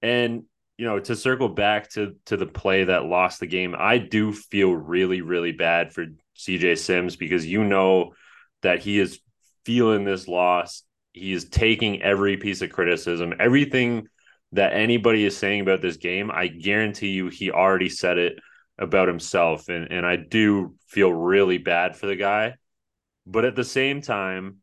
And 0.01 0.43
you 0.77 0.85
know, 0.85 0.99
to 0.99 1.15
circle 1.17 1.49
back 1.49 1.89
to 1.91 2.15
to 2.27 2.37
the 2.37 2.45
play 2.45 2.85
that 2.85 3.05
lost 3.05 3.41
the 3.41 3.45
game, 3.45 3.75
I 3.77 3.97
do 3.97 4.31
feel 4.31 4.71
really 4.71 5.19
really 5.19 5.51
bad 5.51 5.93
for 5.93 6.05
CJ 6.37 6.77
Sims 6.77 7.17
because 7.17 7.45
you 7.45 7.65
know 7.65 8.13
that 8.61 8.79
he 8.79 8.99
is 8.99 9.19
feeling 9.65 10.05
this 10.05 10.29
loss. 10.29 10.83
He 11.11 11.33
is 11.33 11.49
taking 11.49 12.01
every 12.01 12.37
piece 12.37 12.61
of 12.61 12.71
criticism, 12.71 13.33
everything 13.37 14.07
that 14.53 14.71
anybody 14.71 15.25
is 15.25 15.35
saying 15.35 15.59
about 15.59 15.81
this 15.81 15.97
game. 15.97 16.31
I 16.31 16.47
guarantee 16.47 17.09
you, 17.09 17.27
he 17.27 17.51
already 17.51 17.89
said 17.89 18.17
it 18.17 18.39
about 18.79 19.07
himself, 19.07 19.69
and 19.69 19.91
and 19.91 20.05
I 20.05 20.15
do 20.15 20.75
feel 20.87 21.13
really 21.13 21.59
bad 21.59 21.95
for 21.95 22.07
the 22.07 22.15
guy. 22.15 22.55
But 23.27 23.45
at 23.45 23.55
the 23.55 23.63
same 23.63 24.01
time, 24.01 24.57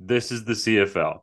this 0.00 0.32
is 0.32 0.44
the 0.44 0.54
CFL, 0.54 1.20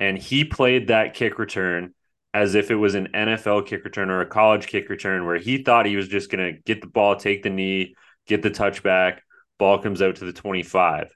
and 0.00 0.16
he 0.16 0.44
played 0.44 0.88
that 0.88 1.14
kick 1.14 1.38
return 1.38 1.94
as 2.34 2.54
if 2.54 2.70
it 2.70 2.76
was 2.76 2.94
an 2.94 3.08
NFL 3.14 3.66
kick 3.66 3.84
return 3.84 4.08
or 4.08 4.22
a 4.22 4.26
college 4.26 4.66
kick 4.66 4.88
return, 4.88 5.26
where 5.26 5.36
he 5.36 5.62
thought 5.62 5.84
he 5.84 5.96
was 5.96 6.08
just 6.08 6.30
going 6.30 6.54
to 6.54 6.60
get 6.62 6.80
the 6.80 6.86
ball, 6.86 7.16
take 7.16 7.42
the 7.42 7.50
knee, 7.50 7.94
get 8.26 8.42
the 8.42 8.50
touchback, 8.50 9.18
ball 9.58 9.78
comes 9.78 10.00
out 10.00 10.16
to 10.16 10.24
the 10.24 10.32
25. 10.32 11.14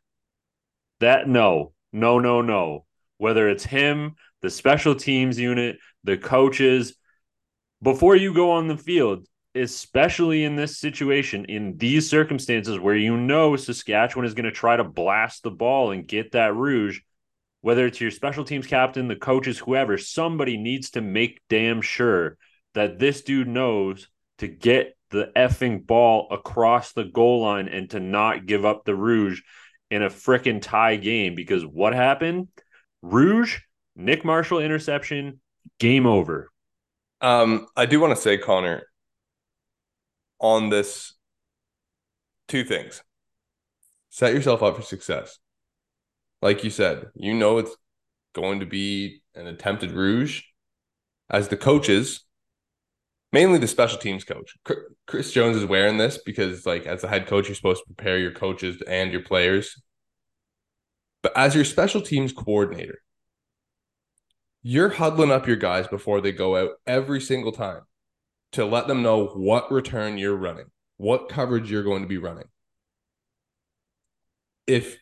That 1.01 1.29
no, 1.29 1.73
no, 1.93 2.19
no, 2.19 2.43
no. 2.43 2.85
Whether 3.19 3.49
it's 3.49 3.65
him, 3.65 4.17
the 4.43 4.51
special 4.51 4.95
teams 4.95 5.39
unit, 5.39 5.79
the 6.05 6.19
coaches, 6.19 6.95
before 7.83 8.15
you 8.15 8.35
go 8.35 8.53
on 8.53 8.69
the 8.69 8.77
field, 8.77 9.27
especially 9.57 10.45
in 10.45 10.57
this 10.57 10.79
situation, 10.79 11.45
in 11.47 11.77
these 11.77 12.09
circumstances 12.09 12.79
where 12.79 12.95
you 12.95 13.17
know 13.17 13.57
Saskatchewan 13.57 14.27
is 14.27 14.35
going 14.35 14.45
to 14.45 14.53
try 14.53 14.77
to 14.77 14.85
blast 14.85 15.43
the 15.43 15.51
ball 15.51 15.91
and 15.91 16.07
get 16.07 16.33
that 16.33 16.55
rouge, 16.55 17.01
whether 17.61 17.87
it's 17.87 18.01
your 18.01 18.11
special 18.11 18.45
teams 18.45 18.67
captain, 18.67 19.09
the 19.09 19.17
coaches, 19.17 19.59
whoever, 19.59 19.99
somebody 19.99 20.57
needs 20.57 20.91
to 20.91 21.01
make 21.01 21.41
damn 21.49 21.81
sure 21.81 22.37
that 22.75 22.99
this 22.99 23.23
dude 23.23 23.49
knows 23.49 24.09
to 24.39 24.47
get 24.47 24.97
the 25.11 25.31
effing 25.37 25.87
ball 25.87 26.29
across 26.31 26.93
the 26.93 27.05
goal 27.05 27.43
line 27.43 27.69
and 27.69 27.91
to 27.91 28.01
not 28.01 28.47
give 28.47 28.65
up 28.65 28.85
the 28.85 28.95
rouge 28.95 29.41
in 29.91 30.03
a 30.03 30.11
freaking 30.11 30.61
tie 30.61 30.97
game 30.97 31.35
because 31.35 31.65
what 31.65 31.95
happened? 31.95 32.49
Rouge, 33.03 33.59
Nick 33.95 34.25
Marshall 34.25 34.59
interception, 34.59 35.41
game 35.79 36.07
over. 36.07 36.51
Um, 37.21 37.67
I 37.77 37.87
do 37.87 38.01
want 38.01 38.15
to 38.15 38.21
say, 38.21 38.37
Connor, 38.37 38.83
on 40.39 40.69
this, 40.69 41.15
two 42.49 42.65
things. 42.65 43.03
Set 44.11 44.35
yourself 44.35 44.63
up 44.63 44.77
for 44.77 44.83
success. 44.83 45.39
Like 46.43 46.65
you 46.65 46.71
said, 46.71 47.07
you 47.15 47.35
know 47.35 47.59
it's 47.59 47.77
going 48.35 48.61
to 48.61 48.67
be 48.67 49.23
an 49.35 49.47
attempted 49.47 49.93
rouge. 49.93 50.43
As 51.29 51.49
the 51.49 51.57
coaches, 51.57 52.25
mainly 53.33 53.59
the 53.59 53.67
special 53.67 53.99
teams 53.99 54.25
coach. 54.25 54.57
Chris 55.07 55.33
Jones 55.33 55.57
is 55.57 55.65
wearing 55.65 55.99
this 55.99 56.19
because, 56.25 56.65
like, 56.65 56.87
as 56.87 57.03
a 57.03 57.09
head 57.09 57.27
coach, 57.27 57.49
you're 57.49 57.55
supposed 57.55 57.83
to 57.83 57.95
prepare 57.95 58.19
your 58.19 58.33
coaches 58.33 58.81
and 58.87 59.11
your 59.13 59.23
players. 59.23 59.83
But 61.23 61.37
as 61.37 61.55
your 61.55 61.65
special 61.65 62.01
teams 62.01 62.33
coordinator, 62.33 63.01
you're 64.63 64.91
huddling 64.91 65.33
up 65.33 65.47
your 65.47 65.57
guys 65.57 65.89
before 65.89 66.21
they 66.21 66.33
go 66.33 66.57
out 66.57 66.73
every 66.87 67.21
single 67.21 67.53
time 67.53 67.83
to 68.53 68.65
let 68.65 68.87
them 68.87 69.03
know 69.03 69.27
what 69.27 69.71
return 69.71 70.19
you're 70.19 70.37
running, 70.37 70.67
what 70.97 71.29
coverage 71.29 71.71
you're 71.71 71.83
going 71.83 72.03
to 72.03 72.09
be 72.09 72.19
running. 72.19 72.49
If 74.67 74.97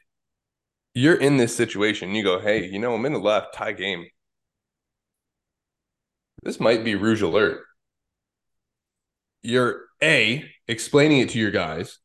you're 0.95 1.17
in 1.17 1.37
this 1.37 1.57
situation, 1.57 2.15
you 2.15 2.23
go, 2.23 2.41
hey, 2.41 2.67
you 2.67 2.79
know, 2.79 2.95
I'm 2.95 3.07
in 3.07 3.13
the 3.13 3.19
left, 3.19 3.55
tie 3.55 3.73
game. 3.73 4.07
This 6.43 6.61
might 6.61 6.85
be 6.85 6.95
Rouge 6.95 7.23
Alert 7.23 7.65
you're 9.45 9.83
A, 10.03 10.51
explaining 10.67 11.21
it 11.21 11.29
to 11.31 11.39
your 11.39 11.53
guys, 11.53 11.99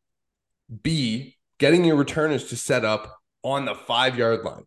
B, 0.83 1.37
getting 1.57 1.85
your 1.85 1.95
returners 1.95 2.49
to 2.49 2.57
set 2.57 2.85
up 2.85 3.19
on 3.41 3.65
the 3.65 3.73
five 3.73 4.17
yard 4.17 4.43
line. 4.43 4.65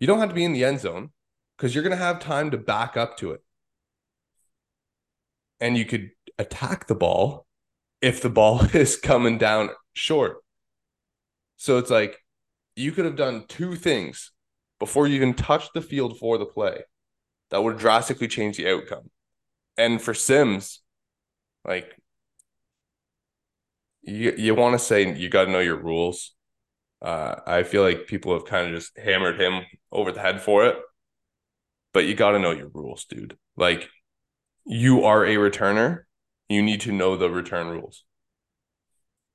You 0.00 0.06
don't 0.06 0.20
have 0.20 0.28
to 0.28 0.34
be 0.34 0.44
in 0.44 0.52
the 0.52 0.64
end 0.64 0.80
zone 0.80 1.10
because 1.56 1.74
you're 1.74 1.82
going 1.82 1.96
to 1.96 2.02
have 2.02 2.20
time 2.20 2.52
to 2.52 2.56
back 2.56 2.96
up 2.96 3.18
to 3.18 3.32
it. 3.32 3.42
And 5.60 5.76
you 5.76 5.84
could 5.84 6.10
attack 6.38 6.86
the 6.86 6.94
ball 6.94 7.46
if 8.00 8.22
the 8.22 8.30
ball 8.30 8.62
is 8.74 8.96
coming 8.96 9.38
down 9.38 9.70
short. 9.92 10.38
So 11.56 11.78
it's 11.78 11.90
like 11.90 12.18
you 12.76 12.92
could 12.92 13.04
have 13.04 13.16
done 13.16 13.44
two 13.48 13.74
things 13.74 14.30
before 14.78 15.06
you 15.06 15.16
even 15.16 15.34
touched 15.34 15.74
the 15.74 15.82
field 15.82 16.18
for 16.18 16.38
the 16.38 16.46
play 16.46 16.82
that 17.50 17.62
would 17.62 17.78
drastically 17.78 18.28
change 18.28 18.56
the 18.56 18.70
outcome. 18.70 19.10
And 19.76 20.00
for 20.00 20.14
Sims, 20.14 20.80
like 21.64 21.96
you 24.02 24.34
you 24.36 24.54
want 24.54 24.74
to 24.74 24.78
say 24.78 25.14
you 25.14 25.28
got 25.28 25.44
to 25.44 25.50
know 25.50 25.58
your 25.60 25.80
rules. 25.80 26.34
Uh, 27.00 27.36
I 27.46 27.62
feel 27.62 27.82
like 27.82 28.06
people 28.06 28.32
have 28.32 28.44
kind 28.44 28.68
of 28.68 28.80
just 28.80 28.98
hammered 28.98 29.40
him 29.40 29.62
over 29.92 30.10
the 30.10 30.20
head 30.20 30.40
for 30.42 30.66
it, 30.66 30.76
but 31.92 32.06
you 32.06 32.14
got 32.14 32.32
to 32.32 32.40
know 32.40 32.50
your 32.50 32.68
rules, 32.68 33.04
dude. 33.04 33.36
Like 33.56 33.88
you 34.68 35.04
are 35.04 35.24
a 35.24 35.36
returner, 35.36 36.00
you 36.48 36.62
need 36.62 36.82
to 36.82 36.92
know 36.92 37.16
the 37.16 37.30
return 37.30 37.68
rules. 37.68 38.04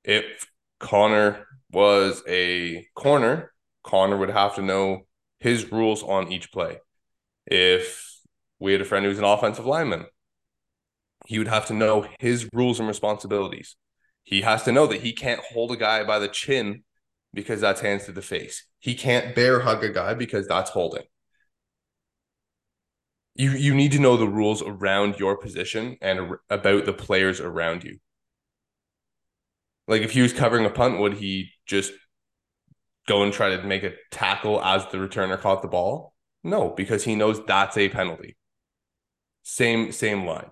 If 0.04 0.46
Connor 0.78 1.44
was 1.72 2.22
a 2.28 2.86
corner, 2.94 3.52
Connor 3.82 4.16
would 4.16 4.30
have 4.30 4.54
to 4.54 4.62
know 4.62 5.06
his 5.40 5.72
rules 5.72 6.04
on 6.04 6.30
each 6.30 6.52
play. 6.52 6.78
If 7.46 8.20
we 8.60 8.72
had 8.72 8.80
a 8.80 8.84
friend 8.84 9.04
who's 9.04 9.18
an 9.18 9.24
offensive 9.24 9.66
lineman, 9.66 10.06
he 11.26 11.38
would 11.38 11.48
have 11.48 11.66
to 11.66 11.74
know 11.74 12.06
his 12.20 12.48
rules 12.52 12.78
and 12.78 12.86
responsibilities. 12.86 13.76
He 14.22 14.42
has 14.42 14.62
to 14.64 14.72
know 14.72 14.86
that 14.86 15.00
he 15.00 15.12
can't 15.12 15.40
hold 15.52 15.72
a 15.72 15.76
guy 15.76 16.04
by 16.04 16.20
the 16.20 16.28
chin 16.28 16.84
because 17.32 17.60
that's 17.60 17.80
hands 17.80 18.04
to 18.04 18.12
the 18.12 18.22
face. 18.22 18.66
He 18.78 18.94
can't 18.94 19.34
bear 19.34 19.60
hug 19.60 19.82
a 19.82 19.90
guy 19.90 20.14
because 20.14 20.46
that's 20.46 20.70
holding. 20.70 21.02
You 23.34 23.50
you 23.50 23.74
need 23.74 23.92
to 23.92 23.98
know 23.98 24.16
the 24.16 24.28
rules 24.28 24.62
around 24.62 25.18
your 25.18 25.36
position 25.36 25.96
and 26.00 26.36
about 26.48 26.84
the 26.84 26.92
players 26.92 27.40
around 27.40 27.84
you. 27.84 27.98
Like 29.88 30.02
if 30.02 30.12
he 30.12 30.22
was 30.22 30.32
covering 30.32 30.64
a 30.64 30.70
punt, 30.70 31.00
would 31.00 31.14
he 31.14 31.50
just 31.66 31.92
go 33.06 33.22
and 33.22 33.32
try 33.32 33.56
to 33.56 33.62
make 33.62 33.82
a 33.82 33.94
tackle 34.10 34.62
as 34.62 34.86
the 34.86 34.98
returner 34.98 35.38
caught 35.38 35.62
the 35.62 35.68
ball? 35.68 36.14
No, 36.42 36.70
because 36.70 37.04
he 37.04 37.14
knows 37.14 37.44
that's 37.44 37.76
a 37.76 37.88
penalty. 37.88 38.36
Same 39.42 39.92
same 39.92 40.24
line. 40.26 40.50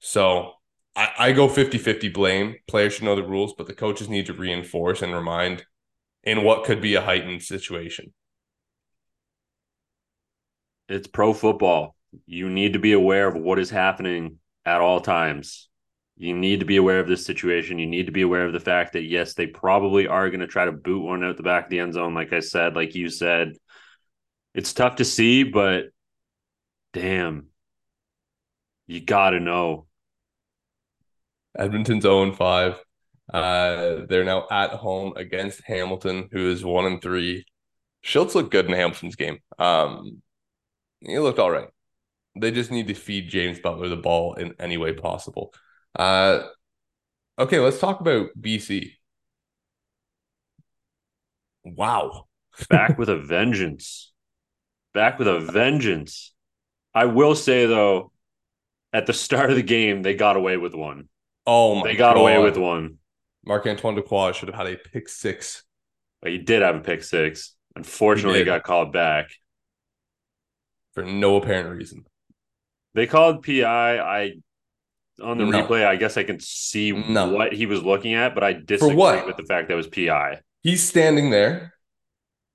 So 0.00 0.52
I, 0.96 1.10
I 1.18 1.32
go 1.32 1.48
50 1.48 1.78
50 1.78 2.08
blame. 2.08 2.56
Players 2.66 2.94
should 2.94 3.04
know 3.04 3.16
the 3.16 3.22
rules, 3.22 3.54
but 3.56 3.66
the 3.66 3.74
coaches 3.74 4.08
need 4.08 4.26
to 4.26 4.34
reinforce 4.34 5.02
and 5.02 5.14
remind 5.14 5.64
in 6.24 6.42
what 6.42 6.64
could 6.64 6.80
be 6.80 6.94
a 6.94 7.00
heightened 7.00 7.42
situation. 7.42 8.12
It's 10.88 11.06
pro 11.06 11.32
football. 11.32 11.94
You 12.26 12.48
need 12.48 12.72
to 12.72 12.78
be 12.78 12.92
aware 12.92 13.28
of 13.28 13.34
what 13.34 13.58
is 13.58 13.70
happening 13.70 14.38
at 14.64 14.80
all 14.80 15.00
times. 15.00 15.68
You 16.16 16.34
need 16.34 16.60
to 16.60 16.66
be 16.66 16.76
aware 16.76 16.98
of 16.98 17.06
this 17.06 17.24
situation. 17.24 17.78
You 17.78 17.86
need 17.86 18.06
to 18.06 18.12
be 18.12 18.22
aware 18.22 18.44
of 18.44 18.52
the 18.52 18.60
fact 18.60 18.94
that 18.94 19.04
yes, 19.04 19.34
they 19.34 19.46
probably 19.46 20.08
are 20.08 20.30
going 20.30 20.40
to 20.40 20.46
try 20.46 20.64
to 20.64 20.72
boot 20.72 21.04
one 21.04 21.22
out 21.22 21.36
the 21.36 21.42
back 21.42 21.64
of 21.64 21.70
the 21.70 21.78
end 21.78 21.94
zone. 21.94 22.14
Like 22.14 22.32
I 22.32 22.40
said, 22.40 22.74
like 22.74 22.94
you 22.94 23.08
said, 23.08 23.52
it's 24.54 24.72
tough 24.72 24.96
to 24.96 25.04
see, 25.04 25.44
but 25.44 25.86
damn, 26.92 27.46
you 28.86 29.00
got 29.00 29.30
to 29.30 29.40
know. 29.40 29.86
Edmonton's 31.56 32.02
0 32.02 32.32
5. 32.32 32.84
Uh, 33.32 34.06
they're 34.08 34.24
now 34.24 34.46
at 34.50 34.70
home 34.70 35.12
against 35.16 35.62
Hamilton, 35.64 36.28
who 36.32 36.50
is 36.50 36.64
one 36.64 36.86
and 36.86 37.02
three. 37.02 37.44
Shiltz 38.04 38.34
looked 38.34 38.50
good 38.50 38.66
in 38.66 38.72
Hamilton's 38.72 39.16
game. 39.16 39.38
Um, 39.58 40.22
he 41.00 41.18
looked 41.18 41.38
all 41.38 41.50
right. 41.50 41.68
They 42.40 42.50
just 42.50 42.70
need 42.70 42.88
to 42.88 42.94
feed 42.94 43.28
James 43.28 43.58
Butler 43.60 43.88
the 43.88 43.96
ball 43.96 44.34
in 44.34 44.54
any 44.58 44.76
way 44.76 44.92
possible. 44.92 45.52
Uh, 45.96 46.42
okay, 47.38 47.58
let's 47.60 47.80
talk 47.80 48.00
about 48.00 48.30
BC. 48.40 48.98
Wow. 51.64 52.26
Back 52.68 52.98
with 52.98 53.08
a 53.08 53.16
vengeance. 53.18 54.12
Back 54.94 55.18
with 55.18 55.28
a 55.28 55.40
vengeance. 55.40 56.32
I 56.94 57.04
will 57.06 57.34
say 57.34 57.66
though, 57.66 58.12
at 58.92 59.06
the 59.06 59.12
start 59.12 59.50
of 59.50 59.56
the 59.56 59.62
game, 59.62 60.02
they 60.02 60.14
got 60.14 60.36
away 60.36 60.56
with 60.56 60.74
one. 60.74 61.08
Oh 61.46 61.74
my 61.76 61.88
They 61.88 61.96
got 61.96 62.16
God. 62.16 62.20
away 62.20 62.38
with 62.38 62.56
one. 62.56 62.98
Marc 63.44 63.66
Antoine 63.66 63.96
Dequoy 63.96 64.34
should 64.34 64.48
have 64.48 64.56
had 64.56 64.66
a 64.66 64.76
pick 64.76 65.08
six. 65.08 65.64
But 66.20 66.32
he 66.32 66.38
did 66.38 66.62
have 66.62 66.76
a 66.76 66.80
pick 66.80 67.02
six. 67.02 67.54
Unfortunately, 67.76 68.40
He 68.40 68.44
did. 68.44 68.46
got 68.46 68.64
called 68.64 68.92
back. 68.92 69.30
For 70.98 71.04
no 71.04 71.36
apparent 71.36 71.76
reason. 71.76 72.04
They 72.94 73.06
called 73.06 73.44
PI. 73.44 73.98
I 73.98 74.32
on 75.22 75.38
the 75.38 75.44
No. 75.46 75.62
replay, 75.62 75.86
I 75.86 75.96
guess 75.96 76.16
I 76.16 76.24
can 76.24 76.38
see 76.40 76.92
No. 76.92 77.30
what 77.30 77.52
he 77.52 77.66
was 77.66 77.82
looking 77.82 78.14
at, 78.14 78.34
but 78.34 78.44
I 78.44 78.52
disagree 78.52 78.94
with 78.96 79.36
the 79.36 79.44
fact 79.48 79.68
that 79.68 79.74
it 79.74 79.76
was 79.76 79.88
PI. 79.88 80.40
He's 80.62 80.82
standing 80.82 81.30
there. 81.30 81.74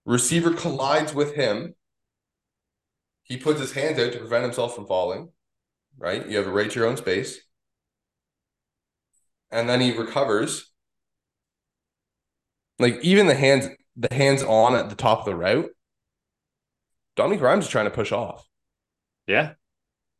Receiver 0.05 0.53
collides 0.53 1.13
with 1.13 1.35
him. 1.35 1.75
He 3.23 3.37
puts 3.37 3.59
his 3.59 3.73
hands 3.73 3.99
out 3.99 4.11
to 4.13 4.19
prevent 4.19 4.43
himself 4.43 4.75
from 4.75 4.87
falling. 4.87 5.29
Right? 5.97 6.27
You 6.27 6.37
have 6.37 6.47
a 6.47 6.51
right 6.51 6.69
to 6.69 6.79
your 6.79 6.89
own 6.89 6.97
space. 6.97 7.39
And 9.51 9.69
then 9.69 9.79
he 9.79 9.95
recovers. 9.95 10.71
Like 12.79 12.99
even 13.01 13.27
the 13.27 13.35
hands, 13.35 13.67
the 13.95 14.13
hands 14.13 14.41
on 14.43 14.75
at 14.75 14.89
the 14.89 14.95
top 14.95 15.19
of 15.19 15.25
the 15.25 15.35
route. 15.35 15.69
Dominic 17.15 17.39
Grimes 17.39 17.65
is 17.65 17.71
trying 17.71 17.85
to 17.85 17.91
push 17.91 18.11
off. 18.11 18.47
Yeah. 19.27 19.53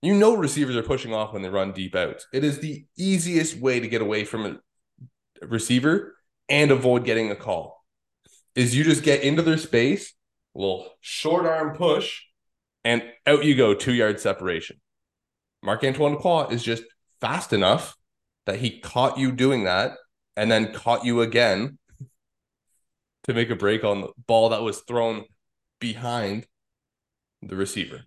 You 0.01 0.13
know 0.13 0.35
receivers 0.35 0.75
are 0.75 0.83
pushing 0.83 1.13
off 1.13 1.33
when 1.33 1.41
they 1.41 1.49
run 1.49 1.71
deep 1.71 1.95
outs. 1.95 2.27
It 2.33 2.43
is 2.43 2.59
the 2.59 2.85
easiest 2.97 3.57
way 3.57 3.79
to 3.79 3.87
get 3.87 4.01
away 4.01 4.25
from 4.25 4.45
a 4.45 5.45
receiver 5.45 6.15
and 6.49 6.71
avoid 6.71 7.05
getting 7.05 7.31
a 7.31 7.35
call. 7.35 7.83
Is 8.55 8.75
you 8.75 8.83
just 8.83 9.03
get 9.03 9.23
into 9.23 9.41
their 9.41 9.57
space, 9.57 10.13
a 10.55 10.59
little 10.59 10.89
short 10.99 11.45
arm 11.45 11.75
push, 11.75 12.21
and 12.83 13.03
out 13.25 13.45
you 13.45 13.55
go, 13.55 13.73
two 13.73 13.93
yard 13.93 14.19
separation. 14.19 14.79
Marc 15.63 15.83
Antoine 15.83 16.17
Dequoy 16.17 16.51
is 16.51 16.61
just 16.61 16.83
fast 17.21 17.53
enough 17.53 17.95
that 18.45 18.59
he 18.59 18.81
caught 18.81 19.17
you 19.17 19.31
doing 19.31 19.63
that 19.63 19.93
and 20.35 20.51
then 20.51 20.73
caught 20.73 21.05
you 21.05 21.21
again 21.21 21.77
to 23.23 23.33
make 23.33 23.49
a 23.49 23.55
break 23.55 23.83
on 23.83 24.01
the 24.01 24.09
ball 24.27 24.49
that 24.49 24.61
was 24.61 24.81
thrown 24.81 25.23
behind 25.79 26.45
the 27.47 27.55
receiver. 27.55 28.01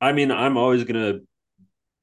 I 0.00 0.12
mean, 0.12 0.30
I'm 0.30 0.56
always 0.56 0.84
gonna 0.84 1.20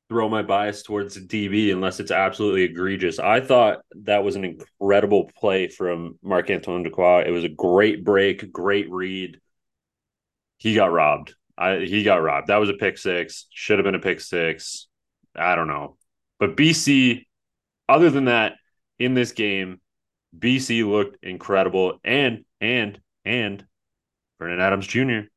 throw 0.09 0.29
my 0.29 0.43
bias 0.43 0.83
towards 0.83 1.17
DB 1.17 1.71
unless 1.71 1.99
it's 1.99 2.11
absolutely 2.11 2.63
egregious. 2.63 3.19
I 3.19 3.41
thought 3.41 3.79
that 4.03 4.23
was 4.23 4.35
an 4.35 4.45
incredible 4.45 5.29
play 5.37 5.67
from 5.67 6.19
Marc 6.21 6.49
Antoine 6.49 6.85
Dequoy. 6.85 7.27
It 7.27 7.31
was 7.31 7.43
a 7.43 7.49
great 7.49 8.03
break, 8.03 8.51
great 8.51 8.91
read. 8.91 9.39
He 10.57 10.75
got 10.75 10.91
robbed. 10.91 11.35
I 11.57 11.79
he 11.79 12.03
got 12.03 12.21
robbed. 12.21 12.47
That 12.47 12.57
was 12.57 12.69
a 12.69 12.73
pick 12.73 12.97
six. 12.97 13.47
Should 13.53 13.79
have 13.79 13.85
been 13.85 13.95
a 13.95 13.99
pick 13.99 14.21
six. 14.21 14.87
I 15.35 15.55
don't 15.55 15.67
know. 15.67 15.97
But 16.39 16.55
BC, 16.55 17.25
other 17.89 18.09
than 18.09 18.25
that, 18.25 18.53
in 18.99 19.13
this 19.13 19.31
game, 19.31 19.81
BC 20.37 20.87
looked 20.87 21.23
incredible. 21.23 21.99
And 22.03 22.45
and 22.61 22.99
and 23.25 23.65
Vernon 24.43 24.59
Adams 24.59 24.85
Jr., 24.87 25.27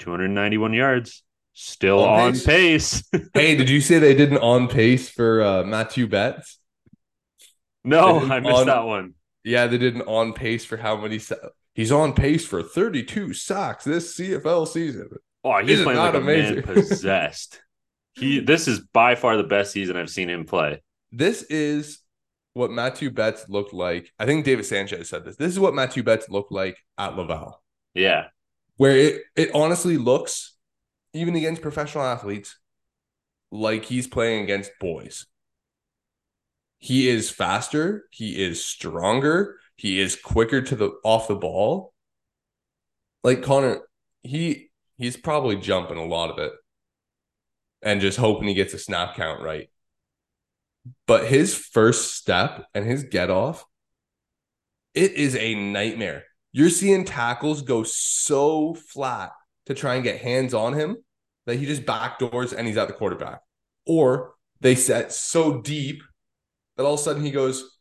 291 0.00 0.72
yards. 0.72 1.22
Still 1.52 2.00
On 2.04 2.20
on 2.20 2.32
pace. 2.32 3.02
pace. 3.02 3.28
Hey, 3.34 3.56
did 3.56 3.70
you 3.70 3.80
say 3.80 3.98
they 3.98 4.14
didn't 4.14 4.38
on 4.38 4.68
pace 4.68 5.08
for 5.08 5.42
uh, 5.42 5.62
Matthew 5.62 6.06
Betts? 6.06 6.58
no, 7.84 8.18
I 8.20 8.40
missed 8.40 8.54
on- 8.54 8.66
that 8.66 8.84
one. 8.84 9.14
Yeah, 9.44 9.68
they 9.68 9.78
didn't 9.78 10.02
on 10.02 10.32
pace 10.32 10.64
for 10.64 10.76
how 10.76 10.96
many. 10.96 11.18
Sa- 11.20 11.36
He's 11.74 11.92
on 11.92 12.14
pace 12.14 12.44
for 12.44 12.62
32 12.62 13.32
sacks 13.34 13.84
this 13.84 14.16
CFL 14.18 14.66
season. 14.66 15.08
Oh, 15.44 15.58
he's 15.60 15.72
Isn't 15.72 15.84
playing 15.84 16.00
like 16.00 16.12
that 16.14 16.18
a 16.22 16.24
man 16.24 16.52
amazing? 16.58 16.62
possessed. 16.62 17.60
he 18.14 18.40
this 18.40 18.66
is 18.66 18.80
by 18.80 19.14
far 19.14 19.36
the 19.36 19.44
best 19.44 19.72
season 19.72 19.96
I've 19.96 20.10
seen 20.10 20.28
him 20.28 20.46
play. 20.46 20.82
This 21.12 21.42
is 21.44 22.00
what 22.54 22.70
Matthew 22.72 23.10
Betts 23.10 23.46
looked 23.48 23.72
like. 23.74 24.10
I 24.18 24.24
think 24.26 24.44
David 24.44 24.64
Sanchez 24.64 25.08
said 25.08 25.24
this. 25.24 25.36
This 25.36 25.52
is 25.52 25.60
what 25.60 25.74
Matthew 25.74 26.02
Betts 26.02 26.28
looked 26.28 26.50
like 26.50 26.76
at 26.98 27.14
Laval, 27.16 27.62
Yeah. 27.94 28.24
Where 28.76 28.96
it, 28.96 29.22
it 29.34 29.54
honestly 29.54 29.96
looks, 29.96 30.56
even 31.12 31.34
against 31.34 31.62
professional 31.62 32.04
athletes, 32.04 32.56
like 33.50 33.84
he's 33.84 34.06
playing 34.06 34.44
against 34.44 34.70
boys. 34.80 35.26
He 36.78 37.08
is 37.08 37.30
faster. 37.30 38.04
He 38.10 38.42
is 38.42 38.64
stronger. 38.64 39.58
He 39.76 40.00
is 40.00 40.16
quicker 40.16 40.60
to 40.62 40.76
the 40.76 40.92
off 41.04 41.28
the 41.28 41.34
ball. 41.34 41.92
Like 43.24 43.42
Connor, 43.42 43.80
he 44.22 44.70
he's 44.98 45.16
probably 45.16 45.56
jumping 45.56 45.98
a 45.98 46.04
lot 46.04 46.30
of 46.30 46.38
it 46.38 46.52
and 47.82 48.00
just 48.00 48.18
hoping 48.18 48.48
he 48.48 48.54
gets 48.54 48.74
a 48.74 48.78
snap 48.78 49.16
count 49.16 49.42
right. 49.42 49.68
But 51.06 51.26
his 51.26 51.54
first 51.54 52.14
step 52.14 52.66
and 52.74 52.84
his 52.84 53.04
get 53.04 53.30
off, 53.30 53.64
it 54.94 55.12
is 55.12 55.34
a 55.36 55.54
nightmare. 55.54 56.24
You're 56.56 56.70
seeing 56.70 57.04
tackles 57.04 57.60
go 57.60 57.82
so 57.82 58.72
flat 58.72 59.32
to 59.66 59.74
try 59.74 59.96
and 59.96 60.02
get 60.02 60.22
hands 60.22 60.54
on 60.54 60.72
him 60.72 60.96
that 61.44 61.56
he 61.56 61.66
just 61.66 61.84
backdoors 61.84 62.54
and 62.54 62.66
he's 62.66 62.78
at 62.78 62.88
the 62.88 62.94
quarterback. 62.94 63.42
Or 63.84 64.32
they 64.62 64.74
set 64.74 65.12
so 65.12 65.60
deep 65.60 66.02
that 66.76 66.84
all 66.84 66.94
of 66.94 67.00
a 67.00 67.02
sudden 67.02 67.22
he 67.22 67.30
goes, 67.30 67.78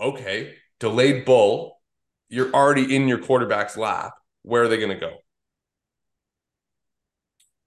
okay, 0.00 0.54
delayed 0.78 1.24
bull. 1.24 1.80
You're 2.28 2.52
already 2.52 2.94
in 2.94 3.08
your 3.08 3.18
quarterback's 3.18 3.76
lap. 3.76 4.12
Where 4.42 4.62
are 4.62 4.68
they 4.68 4.76
going 4.76 4.90
to 4.90 5.00
go? 5.00 5.16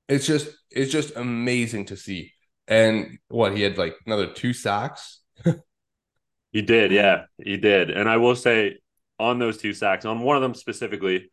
It's 0.07 0.25
just, 0.25 0.47
it's 0.71 0.89
just 0.89 1.17
amazing 1.17 1.87
to 1.87 1.97
see. 1.97 2.31
And 2.65 3.19
what 3.27 3.57
he 3.57 3.61
had 3.61 3.77
like 3.77 3.95
another 4.05 4.27
two 4.27 4.53
sacks. 4.53 5.19
He 6.53 6.61
did, 6.61 6.93
yeah. 6.93 7.25
He 7.37 7.57
did. 7.57 7.89
And 7.89 8.07
I 8.07 8.15
will 8.15 8.37
say 8.37 8.77
on 9.19 9.39
those 9.39 9.57
two 9.57 9.73
sacks, 9.73 10.05
on 10.05 10.21
one 10.21 10.35
of 10.35 10.41
them 10.41 10.53
specifically, 10.53 11.31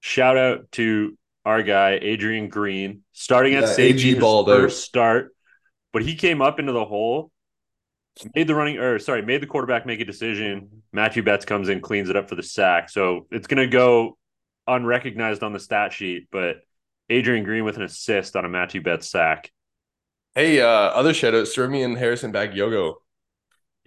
shout 0.00 0.36
out 0.36 0.70
to 0.72 1.16
our 1.44 1.62
guy, 1.62 1.98
Adrian 2.00 2.48
Green, 2.48 3.02
starting 3.12 3.54
at 3.54 3.62
Yeah, 3.62 3.66
safety, 3.66 4.10
AG 4.10 4.14
his 4.14 4.40
first 4.46 4.84
start. 4.84 5.34
But 5.92 6.02
he 6.02 6.14
came 6.16 6.42
up 6.42 6.58
into 6.58 6.72
the 6.72 6.84
hole, 6.84 7.30
made 8.34 8.46
the 8.46 8.54
running, 8.54 8.78
or 8.78 8.98
sorry, 8.98 9.22
made 9.22 9.42
the 9.42 9.46
quarterback 9.46 9.86
make 9.86 10.00
a 10.00 10.04
decision. 10.04 10.82
Matthew 10.92 11.22
Betts 11.22 11.44
comes 11.44 11.68
in, 11.68 11.80
cleans 11.80 12.08
it 12.08 12.16
up 12.16 12.28
for 12.28 12.34
the 12.34 12.42
sack. 12.42 12.90
So 12.90 13.26
it's 13.30 13.46
going 13.46 13.62
to 13.62 13.66
go 13.66 14.16
unrecognized 14.66 15.42
on 15.42 15.52
the 15.52 15.60
stat 15.60 15.92
sheet, 15.92 16.28
but 16.30 16.56
Adrian 17.10 17.44
Green 17.44 17.64
with 17.64 17.76
an 17.76 17.82
assist 17.82 18.36
on 18.36 18.44
a 18.44 18.48
Matthew 18.48 18.82
Betts 18.82 19.10
sack. 19.10 19.50
Hey, 20.34 20.60
uh, 20.60 20.66
other 20.66 21.14
shout 21.14 21.34
outs, 21.34 21.56
Sermi 21.56 21.84
and 21.84 21.96
Harrison 21.96 22.32
Bagyogo. 22.32 22.94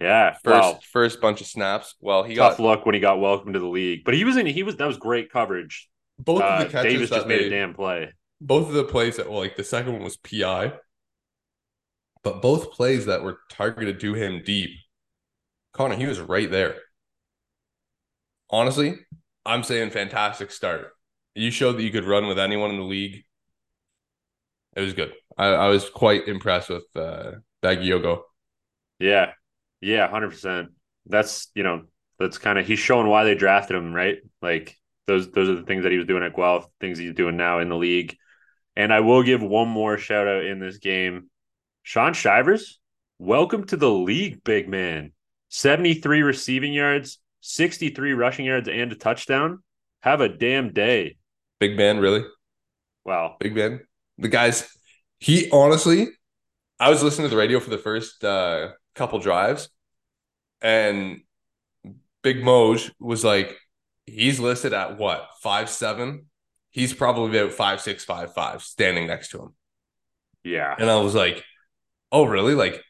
Yeah. 0.00 0.36
First 0.44 0.74
wow. 0.74 0.80
first 0.92 1.20
bunch 1.20 1.40
of 1.40 1.46
snaps. 1.46 1.94
Well, 2.00 2.22
he 2.22 2.36
Tough 2.36 2.56
got 2.56 2.58
luck 2.58 2.86
when 2.86 2.94
he 2.94 3.00
got 3.00 3.20
welcomed 3.20 3.54
to 3.54 3.60
the 3.60 3.66
league. 3.68 4.04
But 4.04 4.14
he 4.14 4.24
was 4.24 4.36
in 4.36 4.46
he 4.46 4.62
was 4.62 4.76
that 4.76 4.86
was 4.86 4.96
great 4.98 5.30
coverage. 5.30 5.88
both 6.18 6.40
Uh, 6.40 6.48
of 6.50 6.58
the 6.58 6.66
catches 6.66 6.82
Davis 6.92 7.10
just 7.10 7.26
made 7.26 7.40
they, 7.40 7.46
a 7.46 7.48
damn 7.48 7.74
play. 7.74 8.12
both 8.40 8.68
of 8.68 8.74
the 8.74 8.84
plays 8.84 9.16
that 9.16 9.28
well, 9.30 9.40
like 9.40 9.56
the 9.56 9.64
second 9.64 9.92
one 9.92 10.02
was 10.02 10.16
PI, 10.16 10.72
but 12.22 12.40
both 12.42 12.70
plays 12.72 13.06
that 13.06 13.22
were 13.24 13.40
targeted 13.50 13.98
to 14.00 14.14
him 14.14 14.42
deep, 14.44 14.70
Connor, 15.72 15.96
he 15.96 16.06
was 16.06 16.20
right 16.20 16.50
there. 16.50 16.76
Honestly, 18.50 18.98
I'm 19.46 19.62
saying 19.62 19.90
fantastic 19.90 20.50
start. 20.50 20.92
You 21.34 21.50
showed 21.50 21.76
that 21.76 21.82
you 21.82 21.90
could 21.90 22.04
run 22.04 22.26
with 22.26 22.38
anyone 22.38 22.70
in 22.70 22.76
the 22.78 22.82
league. 22.84 23.24
It 24.76 24.80
was 24.80 24.94
good. 24.94 25.12
I, 25.36 25.46
I 25.48 25.68
was 25.68 25.88
quite 25.90 26.28
impressed 26.28 26.68
with 26.70 26.84
uh, 26.96 27.32
Bagyogo. 27.62 28.22
Yeah. 28.98 29.32
Yeah, 29.80 30.08
hundred 30.08 30.30
percent. 30.30 30.70
That's 31.06 31.48
you 31.54 31.62
know, 31.62 31.82
that's 32.18 32.38
kind 32.38 32.58
of 32.58 32.66
he's 32.66 32.78
showing 32.78 33.06
why 33.06 33.24
they 33.24 33.34
drafted 33.34 33.76
him, 33.76 33.92
right? 33.92 34.18
Like 34.42 34.76
those 35.06 35.30
those 35.30 35.48
are 35.48 35.56
the 35.56 35.62
things 35.62 35.84
that 35.84 35.92
he 35.92 35.98
was 35.98 36.06
doing 36.06 36.22
at 36.22 36.34
Guelph, 36.34 36.66
things 36.80 36.98
he's 36.98 37.14
doing 37.14 37.36
now 37.36 37.60
in 37.60 37.68
the 37.68 37.76
league. 37.76 38.16
And 38.76 38.92
I 38.92 39.00
will 39.00 39.22
give 39.22 39.42
one 39.42 39.68
more 39.68 39.98
shout 39.98 40.28
out 40.28 40.44
in 40.44 40.60
this 40.60 40.78
game. 40.78 41.30
Sean 41.82 42.12
Shivers, 42.12 42.78
Welcome 43.20 43.64
to 43.64 43.76
the 43.76 43.90
league, 43.90 44.44
big 44.44 44.68
man. 44.68 45.10
73 45.48 46.22
receiving 46.22 46.72
yards, 46.72 47.18
63 47.40 48.12
rushing 48.12 48.46
yards, 48.46 48.68
and 48.68 48.92
a 48.92 48.94
touchdown. 48.94 49.64
Have 50.02 50.20
a 50.20 50.28
damn 50.28 50.72
day. 50.72 51.16
Big 51.58 51.76
man, 51.76 51.98
really? 51.98 52.24
Wow. 53.04 53.34
Big 53.40 53.56
man. 53.56 53.80
The 54.18 54.28
guys, 54.28 54.72
he 55.18 55.50
honestly, 55.50 56.10
I 56.78 56.90
was 56.90 57.02
listening 57.02 57.28
to 57.28 57.34
the 57.34 57.40
radio 57.40 57.58
for 57.58 57.70
the 57.70 57.78
first 57.78 58.22
uh, 58.22 58.68
couple 58.98 59.18
drives, 59.18 59.70
and 60.60 61.22
Big 62.22 62.42
Moj 62.42 62.90
was 62.98 63.24
like, 63.24 63.56
he's 64.06 64.40
listed 64.40 64.72
at 64.72 64.98
what 64.98 65.28
five 65.40 65.70
seven. 65.70 66.26
He's 66.70 66.92
probably 66.92 67.38
about 67.38 67.52
five 67.52 67.80
six, 67.80 68.04
five 68.04 68.34
five, 68.34 68.62
standing 68.62 69.06
next 69.06 69.30
to 69.30 69.38
him. 69.38 69.54
Yeah. 70.44 70.74
And 70.78 70.90
I 70.90 70.96
was 70.96 71.14
like, 71.14 71.44
oh 72.12 72.24
really? 72.24 72.54
Like 72.54 72.82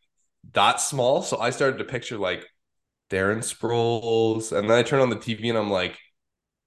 that 0.52 0.80
small? 0.80 1.22
So 1.22 1.38
I 1.38 1.50
started 1.50 1.78
to 1.78 1.84
picture 1.84 2.18
like 2.18 2.46
Darren 3.10 3.38
Sproles, 3.38 4.56
and 4.56 4.68
then 4.68 4.78
I 4.78 4.82
turn 4.82 5.00
on 5.00 5.10
the 5.10 5.16
TV 5.16 5.48
and 5.48 5.58
I'm 5.58 5.70
like, 5.70 5.98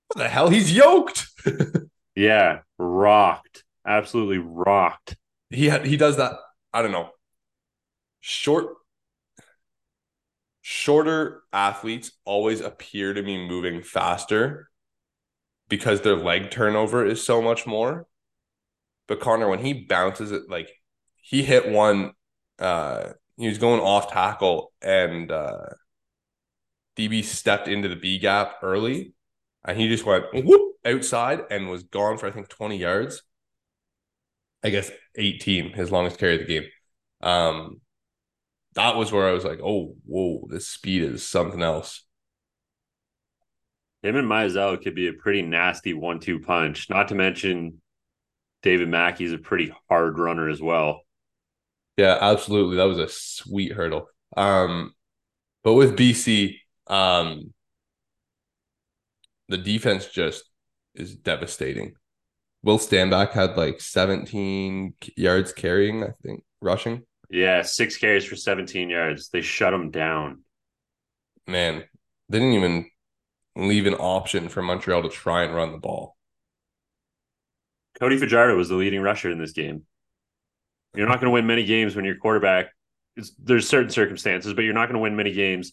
what 0.08 0.24
the 0.24 0.30
hell? 0.30 0.50
He's 0.50 0.76
yoked. 0.76 1.28
yeah, 2.16 2.60
rocked. 2.78 3.64
Absolutely 3.86 4.40
rocked. 4.40 5.16
He 5.50 5.68
had 5.68 5.86
he 5.86 5.98
does 5.98 6.18
that. 6.18 6.34
I 6.74 6.82
don't 6.82 6.92
know. 6.92 7.10
Short 8.20 8.76
shorter 10.62 11.42
athletes 11.52 12.12
always 12.26 12.62
appear 12.62 13.14
to 13.14 13.24
be 13.24 13.38
moving 13.38 13.82
faster 13.82 14.70
because 15.70 16.02
their 16.02 16.16
leg 16.16 16.52
turnover 16.52 17.06
is 17.06 17.26
so 17.26 17.42
much 17.42 17.66
more. 17.66 18.08
But 19.08 19.20
Connor, 19.20 19.50
when 19.50 19.60
he 19.60 19.74
bounces 19.74 20.32
it, 20.32 20.44
like 20.50 20.70
he 21.22 21.44
hit 21.44 21.70
one, 21.70 22.12
uh, 22.60 23.14
he 23.38 23.48
was 23.48 23.58
going 23.58 23.82
off 23.82 24.12
tackle 24.12 24.72
and 24.82 25.32
uh, 25.32 25.66
DB 26.96 27.24
stepped 27.24 27.68
into 27.68 27.90
the 27.90 27.96
B 27.96 28.20
gap 28.20 28.58
early 28.62 29.14
and 29.66 29.80
he 29.80 29.88
just 29.88 30.06
went 30.06 30.26
whoop 30.34 30.76
outside 30.86 31.42
and 31.50 31.70
was 31.70 31.84
gone 31.84 32.18
for 32.18 32.28
I 32.28 32.32
think 32.32 32.50
20 32.50 32.78
yards. 32.78 33.24
I 34.64 34.70
guess 34.70 34.92
18, 35.16 35.74
his 35.74 35.92
longest 35.92 36.20
carry 36.20 36.36
of 36.36 36.42
the 36.42 36.60
game. 36.60 36.70
Um, 37.22 37.82
that 38.76 38.96
was 38.96 39.12
where 39.12 39.28
I 39.28 39.34
was 39.34 39.44
like, 39.44 39.60
oh, 39.64 39.96
whoa, 40.06 40.48
this 40.50 40.68
speed 40.68 41.04
is 41.04 41.28
something 41.28 41.62
else. 41.62 42.06
Him 44.02 44.16
and 44.16 44.28
Mizzell 44.28 44.82
could 44.82 44.96
be 44.96 45.08
a 45.08 45.14
pretty 45.14 45.42
nasty 45.42 45.94
one-two 45.94 46.40
punch. 46.40 46.90
Not 46.90 47.10
to 47.10 47.16
mention 47.16 47.82
David 48.64 48.90
Mackie's 48.90 49.34
a 49.34 49.38
pretty 49.38 49.74
hard 49.90 50.18
runner 50.18 50.50
as 50.50 50.62
well. 50.62 51.02
Yeah, 51.98 52.18
absolutely. 52.20 52.78
That 52.78 52.88
was 52.88 52.98
a 52.98 53.10
sweet 53.10 53.74
hurdle. 53.74 54.08
Um, 54.36 54.94
but 55.64 55.74
with 55.74 55.98
BC, 55.98 56.56
um, 56.88 57.54
the 59.50 59.58
defense 59.58 60.08
just 60.08 60.46
is 60.96 61.16
devastating. 61.16 61.94
Will 62.64 62.80
Stanback 62.80 63.32
had 63.32 63.58
like 63.58 63.82
17 63.82 64.94
yards 65.16 65.54
carrying, 65.54 66.04
I 66.04 66.12
think, 66.24 66.44
rushing. 66.62 67.04
Yeah, 67.32 67.62
six 67.62 67.96
carries 67.96 68.26
for 68.26 68.36
17 68.36 68.90
yards. 68.90 69.30
They 69.30 69.42
shut 69.42 69.74
him 69.74 69.90
down. 69.90 70.42
Man, 71.48 71.86
they 72.28 72.40
didn't 72.40 72.54
even 72.54 72.90
leave 73.56 73.86
an 73.86 73.94
option 73.94 74.50
for 74.50 74.62
Montreal 74.62 75.04
to 75.04 75.10
try 75.10 75.44
and 75.44 75.56
run 75.56 75.72
the 75.72 75.78
ball. 75.78 76.18
Cody 78.00 78.18
Fajardo 78.18 78.58
was 78.58 78.68
the 78.68 78.76
leading 78.76 79.02
rusher 79.02 79.32
in 79.32 79.40
this 79.40 79.54
game. 79.54 79.84
You're 80.94 81.08
not 81.08 81.22
going 81.22 81.32
to 81.32 81.34
win 81.34 81.48
many 81.48 81.64
games 81.64 81.96
when 81.96 82.04
your 82.04 82.18
quarterback 82.18 82.72
is 83.16 83.34
there's 83.42 83.68
certain 83.68 83.90
circumstances, 83.92 84.54
but 84.54 84.64
you're 84.64 84.74
not 84.74 84.88
going 84.88 84.96
to 84.96 85.02
win 85.02 85.16
many 85.16 85.32
games 85.32 85.72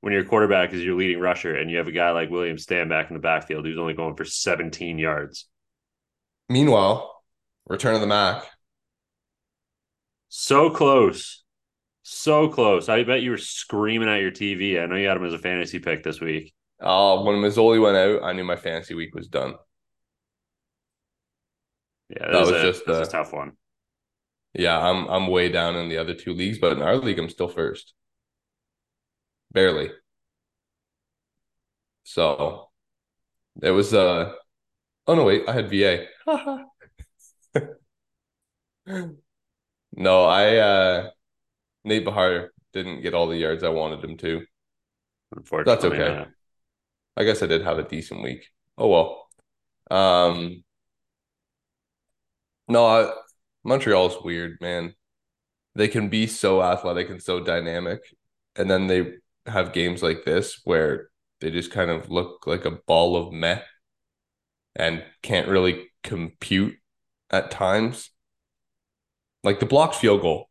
when 0.00 0.12
your 0.12 0.24
quarterback 0.24 0.72
is 0.72 0.84
your 0.84 0.96
leading 0.96 1.18
rusher 1.18 1.56
and 1.56 1.70
you 1.70 1.78
have 1.78 1.88
a 1.88 1.92
guy 1.92 2.12
like 2.12 2.30
William 2.30 2.56
Stanback 2.56 3.08
in 3.08 3.14
the 3.14 3.20
backfield 3.20 3.66
who's 3.66 3.78
only 3.78 3.94
going 3.94 4.14
for 4.14 4.24
17 4.24 4.98
yards. 4.98 5.48
Meanwhile, 6.48 7.12
return 7.66 7.96
of 7.96 8.00
the 8.00 8.06
Mac. 8.06 8.44
So 10.30 10.70
close. 10.70 11.42
So 12.02 12.48
close. 12.48 12.88
I 12.88 13.02
bet 13.02 13.20
you 13.20 13.32
were 13.32 13.36
screaming 13.36 14.08
at 14.08 14.20
your 14.20 14.30
TV. 14.30 14.80
I 14.80 14.86
know 14.86 14.94
you 14.94 15.08
had 15.08 15.16
him 15.16 15.26
as 15.26 15.34
a 15.34 15.38
fantasy 15.38 15.80
pick 15.80 16.04
this 16.04 16.20
week. 16.20 16.54
Uh, 16.80 17.20
when 17.22 17.36
Masoli 17.36 17.82
went 17.82 17.96
out, 17.96 18.22
I 18.22 18.32
knew 18.32 18.44
my 18.44 18.56
fantasy 18.56 18.94
week 18.94 19.12
was 19.12 19.26
done. 19.26 19.54
Yeah, 22.08 22.26
that, 22.26 22.32
that 22.32 22.40
was, 22.40 22.50
a, 22.50 22.62
just 22.62 22.86
a, 22.86 23.02
a 23.02 23.06
tough 23.06 23.32
one. 23.32 23.52
Yeah, 24.54 24.78
I'm 24.78 25.06
I'm 25.08 25.26
way 25.26 25.48
down 25.48 25.74
in 25.76 25.88
the 25.88 25.98
other 25.98 26.14
two 26.14 26.32
leagues, 26.32 26.58
but 26.58 26.72
in 26.72 26.82
our 26.82 26.96
league, 26.96 27.18
I'm 27.18 27.28
still 27.28 27.48
first. 27.48 27.92
Barely. 29.52 29.90
So 32.04 32.68
it 33.62 33.70
was 33.70 33.92
uh 33.92 34.32
oh 35.08 35.14
no 35.14 35.24
wait, 35.24 35.48
I 35.48 35.52
had 35.52 35.70
VA. 35.70 36.06
no, 39.92 40.24
I 40.24 40.56
uh 40.56 41.10
Nate 41.84 42.04
Behar 42.04 42.50
didn't 42.72 43.02
get 43.02 43.14
all 43.14 43.26
the 43.26 43.36
yards 43.36 43.64
I 43.64 43.70
wanted 43.70 44.04
him 44.04 44.16
to. 44.18 44.44
Unfortunately, 45.34 45.74
that's 45.74 45.84
okay. 45.84 46.14
Not. 46.18 46.28
I 47.16 47.24
guess 47.24 47.42
I 47.42 47.46
did 47.46 47.62
have 47.62 47.78
a 47.78 47.88
decent 47.88 48.22
week. 48.22 48.48
Oh 48.78 48.88
well. 48.88 49.28
Um 49.90 50.62
no, 52.68 52.86
I, 52.86 53.12
Montreal's 53.64 54.22
weird, 54.22 54.58
man. 54.60 54.94
They 55.74 55.88
can 55.88 56.08
be 56.08 56.26
so 56.26 56.62
athletic 56.62 57.10
and 57.10 57.20
so 57.22 57.40
dynamic, 57.40 58.00
and 58.56 58.70
then 58.70 58.86
they 58.86 59.14
have 59.46 59.72
games 59.72 60.02
like 60.02 60.24
this 60.24 60.60
where 60.64 61.10
they 61.40 61.50
just 61.50 61.72
kind 61.72 61.90
of 61.90 62.10
look 62.10 62.46
like 62.46 62.64
a 62.64 62.70
ball 62.86 63.16
of 63.16 63.32
meh 63.32 63.60
and 64.76 65.02
can't 65.22 65.48
really 65.48 65.90
compute 66.04 66.76
at 67.30 67.50
times. 67.50 68.10
Like 69.42 69.60
the 69.60 69.66
blocked 69.66 69.94
field 69.94 70.22
goal. 70.22 70.48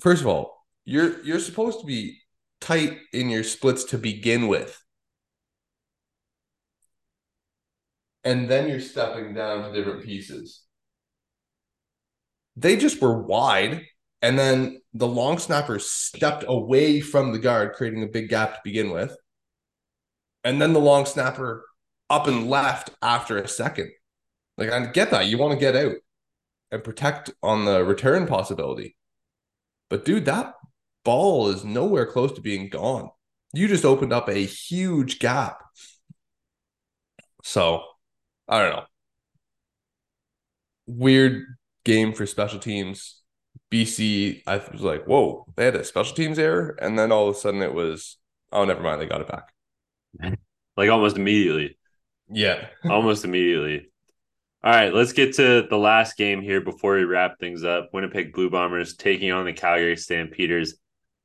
First 0.00 0.22
of 0.22 0.26
all, 0.26 0.64
you're 0.84 1.22
you're 1.24 1.38
supposed 1.38 1.80
to 1.80 1.86
be 1.86 2.18
tight 2.60 2.98
in 3.12 3.30
your 3.30 3.44
splits 3.44 3.84
to 3.84 3.98
begin 3.98 4.48
with. 4.48 4.82
And 8.24 8.48
then 8.48 8.68
you're 8.68 8.80
stepping 8.80 9.34
down 9.34 9.62
to 9.62 9.72
different 9.72 10.04
pieces. 10.04 10.62
They 12.56 12.76
just 12.76 13.00
were 13.00 13.22
wide 13.22 13.86
and 14.20 14.38
then 14.38 14.80
the 14.92 15.06
long 15.06 15.38
snapper 15.38 15.78
stepped 15.78 16.44
away 16.46 17.00
from 17.00 17.32
the 17.32 17.38
guard, 17.38 17.74
creating 17.74 18.02
a 18.02 18.08
big 18.08 18.28
gap 18.28 18.54
to 18.54 18.60
begin 18.64 18.90
with. 18.90 19.16
And 20.44 20.60
then 20.60 20.72
the 20.72 20.80
long 20.80 21.06
snapper 21.06 21.64
up 22.10 22.26
and 22.26 22.48
left 22.48 22.90
after 23.02 23.38
a 23.38 23.46
second. 23.46 23.90
Like, 24.56 24.70
I 24.70 24.86
get 24.86 25.10
that. 25.12 25.26
You 25.26 25.38
want 25.38 25.52
to 25.52 25.60
get 25.60 25.76
out 25.76 25.94
and 26.70 26.84
protect 26.84 27.30
on 27.42 27.64
the 27.64 27.84
return 27.84 28.26
possibility. 28.26 28.96
But, 29.88 30.04
dude, 30.04 30.26
that 30.26 30.54
ball 31.04 31.48
is 31.48 31.64
nowhere 31.64 32.06
close 32.06 32.32
to 32.32 32.40
being 32.40 32.68
gone. 32.68 33.10
You 33.54 33.68
just 33.68 33.84
opened 33.84 34.12
up 34.12 34.28
a 34.28 34.44
huge 34.44 35.18
gap. 35.18 35.62
So, 37.42 37.82
I 38.46 38.60
don't 38.60 38.76
know. 38.76 38.84
Weird 40.86 41.44
game 41.84 42.12
for 42.12 42.26
special 42.26 42.58
teams 42.58 43.18
BC, 43.70 44.42
I 44.46 44.56
was 44.72 44.80
like, 44.80 45.04
whoa, 45.04 45.46
they 45.56 45.66
had 45.66 45.76
a 45.76 45.84
special 45.84 46.14
teams 46.14 46.38
error. 46.38 46.76
And 46.80 46.98
then 46.98 47.12
all 47.12 47.28
of 47.28 47.36
a 47.36 47.38
sudden 47.38 47.62
it 47.62 47.74
was, 47.74 48.16
oh, 48.52 48.64
never 48.64 48.82
mind, 48.82 49.00
they 49.00 49.06
got 49.06 49.20
it 49.20 49.28
back. 49.28 49.52
Like 50.76 50.90
almost 50.90 51.16
immediately. 51.16 51.76
Yeah. 52.30 52.68
almost 52.84 53.24
immediately. 53.24 53.90
All 54.64 54.72
right, 54.72 54.92
let's 54.92 55.12
get 55.12 55.34
to 55.36 55.66
the 55.68 55.78
last 55.78 56.16
game 56.16 56.42
here 56.42 56.60
before 56.60 56.96
we 56.96 57.04
wrap 57.04 57.38
things 57.38 57.62
up. 57.62 57.90
Winnipeg 57.92 58.32
Blue 58.32 58.50
Bombers 58.50 58.96
taking 58.96 59.30
on 59.30 59.44
the 59.44 59.52
Calgary 59.52 59.96
Stampeders 59.96 60.74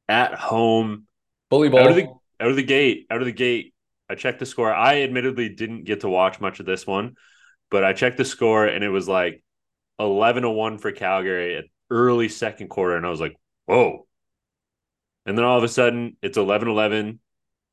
at 0.07 0.35
home. 0.35 1.07
Bully 1.49 1.69
ball. 1.69 1.79
Out 1.81 1.89
of 1.89 1.95
the, 1.95 2.07
out 2.39 2.49
of 2.49 2.55
the 2.55 2.63
gate, 2.63 3.07
out 3.09 3.21
of 3.21 3.25
the 3.25 3.31
gate. 3.31 3.73
I 4.07 4.15
checked 4.15 4.39
the 4.39 4.45
score. 4.45 4.71
I 4.71 5.01
admittedly 5.01 5.49
didn't 5.49 5.85
get 5.85 6.01
to 6.01 6.09
watch 6.09 6.39
much 6.39 6.59
of 6.59 6.67
this 6.67 6.85
one, 6.85 7.15
but 7.71 7.83
I 7.83 7.93
checked 7.93 8.17
the 8.17 8.25
score 8.25 8.67
and 8.67 8.83
it 8.83 8.89
was 8.89 9.07
like 9.07 9.43
11 9.99 10.43
to 10.43 10.49
1 10.51 10.77
for 10.77 10.91
Calgary 10.91 11.57
at 11.57 11.65
early 11.89 12.29
second 12.29 12.67
quarter, 12.67 12.97
and 12.97 13.05
I 13.05 13.09
was 13.09 13.21
like, 13.21 13.35
whoa. 13.65 14.05
And 15.25 15.37
then 15.37 15.45
all 15.45 15.57
of 15.57 15.63
a 15.63 15.69
sudden, 15.69 16.17
it's 16.21 16.37
11 16.37 16.67
11. 16.67 17.19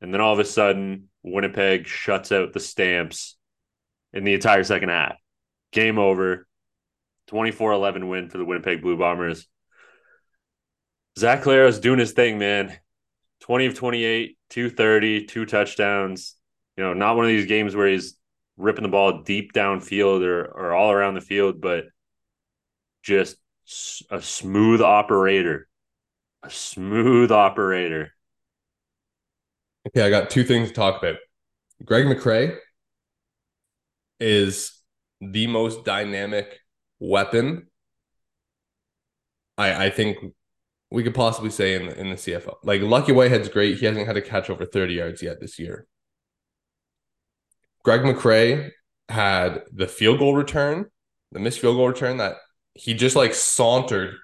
And 0.00 0.14
then 0.14 0.20
all 0.20 0.32
of 0.32 0.38
a 0.38 0.44
sudden, 0.44 1.08
Winnipeg 1.22 1.86
shuts 1.86 2.32
out 2.32 2.52
the 2.52 2.60
stamps 2.60 3.36
in 4.12 4.24
the 4.24 4.34
entire 4.34 4.64
second 4.64 4.88
half. 4.88 5.16
Game 5.72 5.98
over. 5.98 6.46
24 7.28 7.72
11 7.72 8.08
win 8.08 8.28
for 8.28 8.38
the 8.38 8.44
Winnipeg 8.44 8.82
Blue 8.82 8.96
Bombers. 8.96 9.46
Zach 11.18 11.42
Collaros 11.42 11.80
doing 11.80 11.98
his 11.98 12.12
thing, 12.12 12.38
man. 12.38 12.76
20 13.40 13.66
of 13.66 13.74
28, 13.74 14.36
230, 14.48 15.26
two 15.26 15.46
touchdowns. 15.46 16.34
You 16.76 16.84
know, 16.84 16.94
not 16.94 17.16
one 17.16 17.24
of 17.24 17.28
these 17.28 17.46
games 17.46 17.76
where 17.76 17.88
he's 17.88 18.16
ripping 18.56 18.82
the 18.82 18.88
ball 18.88 19.22
deep 19.22 19.52
downfield 19.52 20.22
or, 20.22 20.44
or 20.44 20.72
all 20.72 20.90
around 20.90 21.14
the 21.14 21.20
field, 21.20 21.60
but 21.60 21.84
just 23.02 23.36
a 24.10 24.20
smooth 24.20 24.80
operator. 24.80 25.68
A 26.42 26.50
smooth 26.50 27.30
operator. 27.30 28.12
Okay, 29.86 30.02
I 30.02 30.10
got 30.10 30.30
two 30.30 30.44
things 30.44 30.68
to 30.68 30.74
talk 30.74 31.02
about. 31.02 31.16
Greg 31.84 32.06
McCrae 32.06 32.56
is 34.18 34.79
the 35.20 35.46
most 35.46 35.84
dynamic 35.84 36.60
weapon 36.98 37.66
I 39.60 39.86
I 39.86 39.90
think 39.90 40.18
we 40.90 41.02
could 41.04 41.14
possibly 41.14 41.50
say 41.50 41.74
in 41.74 41.88
in 41.88 42.10
the 42.10 42.16
CFL. 42.16 42.56
Like 42.64 42.80
Lucky 42.82 43.12
Whitehead's 43.12 43.48
great. 43.48 43.78
He 43.78 43.86
hasn't 43.86 44.06
had 44.06 44.16
a 44.16 44.22
catch 44.22 44.50
over 44.50 44.64
30 44.64 44.94
yards 44.94 45.22
yet 45.22 45.40
this 45.40 45.58
year. 45.58 45.86
Greg 47.84 48.00
McCrae 48.00 48.70
had 49.08 49.62
the 49.72 49.86
field 49.86 50.18
goal 50.18 50.34
return, 50.34 50.86
the 51.32 51.40
missed 51.40 51.60
field 51.60 51.76
goal 51.76 51.88
return 51.88 52.18
that 52.18 52.36
he 52.74 52.94
just 52.94 53.16
like 53.16 53.34
sauntered 53.34 54.14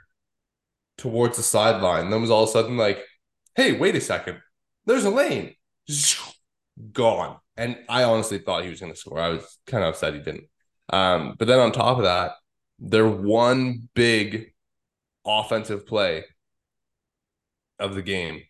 towards 0.98 1.36
the 1.36 1.42
sideline. 1.42 2.10
Then 2.10 2.20
was 2.20 2.30
all 2.30 2.44
of 2.44 2.48
a 2.48 2.52
sudden 2.52 2.76
like, 2.76 3.02
hey, 3.54 3.72
wait 3.72 3.96
a 3.96 4.00
second. 4.00 4.38
There's 4.86 5.04
a 5.04 5.10
lane. 5.10 5.54
Gone. 6.92 7.38
And 7.56 7.78
I 7.88 8.04
honestly 8.04 8.38
thought 8.38 8.64
he 8.64 8.70
was 8.70 8.80
going 8.80 8.92
to 8.92 8.98
score. 8.98 9.18
I 9.18 9.30
was 9.30 9.58
kind 9.66 9.82
of 9.82 9.90
upset 9.90 10.14
he 10.14 10.20
didn't. 10.20 10.44
Um, 10.90 11.34
but 11.38 11.48
then 11.48 11.58
on 11.58 11.72
top 11.72 11.98
of 11.98 12.04
that, 12.04 12.32
their 12.78 13.08
one 13.08 13.88
big 13.94 14.52
offensive 15.24 15.86
play 15.86 16.24
of 17.78 17.94
the 17.94 18.02
game, 18.02 18.42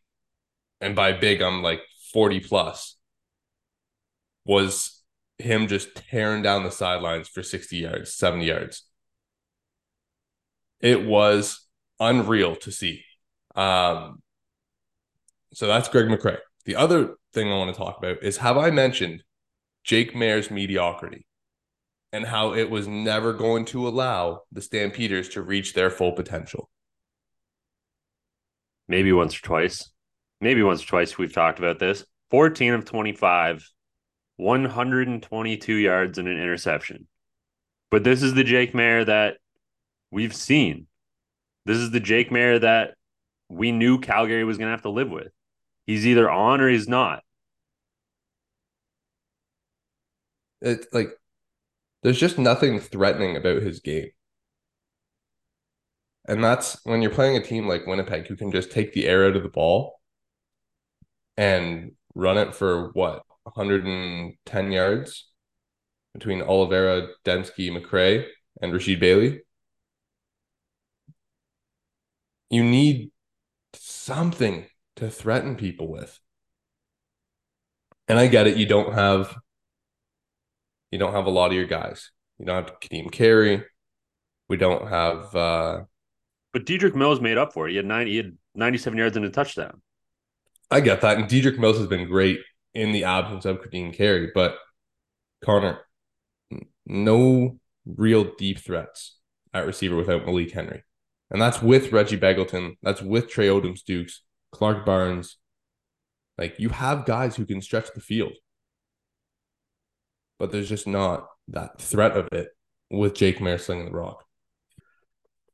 and 0.81 0.94
by 0.94 1.12
big, 1.12 1.40
I'm 1.40 1.62
like 1.62 1.81
40 2.12 2.40
plus, 2.40 2.96
was 4.44 5.03
him 5.38 5.66
just 5.66 5.94
tearing 5.94 6.42
down 6.42 6.62
the 6.62 6.70
sidelines 6.70 7.29
for 7.29 7.42
60 7.42 7.77
yards, 7.77 8.14
70 8.14 8.46
yards. 8.46 8.83
It 10.81 11.05
was 11.05 11.66
unreal 11.99 12.57
to 12.57 12.70
see. 12.70 13.05
Um, 13.55 14.22
so 15.53 15.66
that's 15.66 15.88
Greg 15.88 16.07
McCrae. 16.07 16.38
The 16.64 16.77
other 16.77 17.16
thing 17.33 17.51
I 17.51 17.57
want 17.57 17.75
to 17.75 17.79
talk 17.79 17.99
about 17.99 18.22
is 18.22 18.38
have 18.38 18.57
I 18.57 18.70
mentioned 18.70 19.22
Jake 19.85 20.14
Maier's 20.14 20.51
mediocrity 20.51 21.26
and 22.12 22.25
how 22.25 22.55
it 22.55 22.71
was 22.71 22.87
never 22.87 23.33
going 23.33 23.64
to 23.66 23.88
allow 23.88 24.42
the 24.53 24.62
Stampeders 24.62 25.31
to 25.31 25.42
reach 25.42 25.75
their 25.75 25.90
full 25.90 26.12
potential? 26.12 26.71
Maybe 28.88 29.12
once 29.12 29.37
or 29.37 29.42
twice. 29.42 29.90
Maybe 30.40 30.62
once 30.62 30.83
or 30.83 30.87
twice 30.87 31.19
we've 31.19 31.33
talked 31.33 31.59
about 31.59 31.79
this. 31.79 32.05
14 32.31 32.75
of 32.75 32.85
25, 32.85 33.69
122 34.37 35.75
yards 35.75 36.19
and 36.19 36.29
an 36.29 36.40
interception. 36.40 37.07
But 37.90 38.05
this 38.05 38.23
is 38.23 38.35
the 38.35 38.45
Jake 38.45 38.73
Maier 38.73 39.07
that 39.07 39.37
we've 40.11 40.35
seen. 40.35 40.87
This 41.64 41.79
is 41.79 41.90
the 41.90 42.01
Jake 42.01 42.31
Maier 42.31 42.61
that 42.61 42.95
we 43.49 43.73
knew 43.73 43.99
Calgary 43.99 44.45
was 44.45 44.59
going 44.59 44.66
to 44.66 44.73
have 44.73 44.83
to 44.83 44.90
live 44.90 45.11
with. 45.11 45.33
He's 45.87 46.07
either 46.07 46.31
on 46.31 46.61
or 46.61 46.69
he's 46.69 46.88
not. 46.88 47.23
It's 50.61 50.87
like 50.92 51.11
there's 52.07 52.21
just 52.21 52.38
nothing 52.38 52.79
threatening 52.79 53.35
about 53.35 53.62
his 53.62 53.81
game. 53.81 54.11
And 56.29 56.42
that's 56.42 56.79
when 56.85 57.03
you're 57.03 57.11
playing 57.11 57.37
a 57.37 57.42
team 57.42 57.66
like 57.66 57.85
Winnipeg 57.85 58.29
who 58.29 58.37
can 58.37 58.53
just 58.53 58.71
take 58.71 58.92
the 58.92 59.09
air 59.09 59.27
out 59.27 59.35
of 59.35 59.42
the 59.42 59.49
ball 59.49 60.01
and 61.37 61.97
run 62.14 62.38
it 62.38 62.55
for 62.55 62.92
what 62.92 63.25
110 63.42 64.71
yards 64.71 65.33
between 66.14 66.42
Oliveira, 66.42 67.09
Demski, 67.25 67.77
McCrae, 67.77 68.25
and 68.62 68.73
Rasheed 68.73 69.01
Bailey. 69.01 69.40
You 72.51 72.62
need 72.62 73.11
something 73.75 74.66
to 74.95 75.11
threaten 75.11 75.57
people 75.57 75.88
with. 75.88 76.21
And 78.07 78.16
I 78.16 78.29
get 78.29 78.47
it, 78.47 78.59
you 78.59 78.66
don't 78.66 78.95
have 78.95 79.37
you 80.97 80.99
don't 80.99 81.13
have 81.13 81.27
a 81.27 81.31
lot 81.31 81.49
of 81.49 81.53
your 81.53 81.67
guys. 81.67 82.11
You 82.39 82.47
don't 82.47 82.65
have 82.65 82.81
Kadeem 82.81 83.13
Carey. 83.13 83.63
We 84.49 84.57
don't 84.57 84.89
have 84.89 85.37
uh 85.37 85.83
But 86.55 86.65
Dedrick 86.65 86.95
Mills 86.95 87.21
made 87.21 87.37
up 87.37 87.53
for 87.53 87.69
it. 87.69 87.73
He 87.73 87.77
had 87.77 87.85
90 87.85 88.11
he 88.11 88.17
had 88.17 88.39
97 88.55 88.99
yards 88.99 89.15
and 89.15 89.27
a 89.27 89.31
touchdown. 89.31 89.83
I 90.71 90.81
get 90.81 91.03
that. 91.03 91.19
And 91.19 91.29
Dedrick 91.29 91.59
Mills 91.59 91.77
has 91.77 91.87
been 91.87 92.09
great 92.09 92.41
in 92.73 92.93
the 92.93 93.05
absence 93.05 93.45
of 93.45 93.61
Kadeem 93.61 93.93
Carey, 93.93 94.31
but 94.35 94.57
Connor, 95.45 95.81
no 96.87 97.59
real 97.85 98.33
deep 98.39 98.59
threats 98.59 99.19
at 99.53 99.67
receiver 99.67 99.97
without 99.97 100.25
Malik 100.25 100.53
Henry. 100.53 100.83
And 101.31 101.43
that's 101.43 101.61
with 101.61 101.93
Reggie 101.93 102.17
Begelton. 102.19 102.77
That's 102.83 103.03
with 103.03 103.29
Tre 103.29 103.49
Odoms 103.49 103.85
Dukes, 103.85 104.23
Clark 104.51 104.87
Barnes. 104.87 105.37
Like 106.39 106.59
you 106.59 106.71
have 106.71 107.05
guys 107.05 107.37
who 107.37 107.45
can 107.45 107.61
stretch 107.61 107.93
the 107.95 108.01
field. 108.01 108.33
But 110.38 110.53
there's 110.53 110.68
just 110.68 110.87
not 110.87 111.27
that 111.49 111.81
threat 111.81 112.12
of 112.12 112.29
it 112.33 112.49
with 112.90 113.14
Jake 113.14 113.38
Maier 113.38 113.61
slinging 113.61 113.87
the 113.87 113.92
rock. 113.92 114.25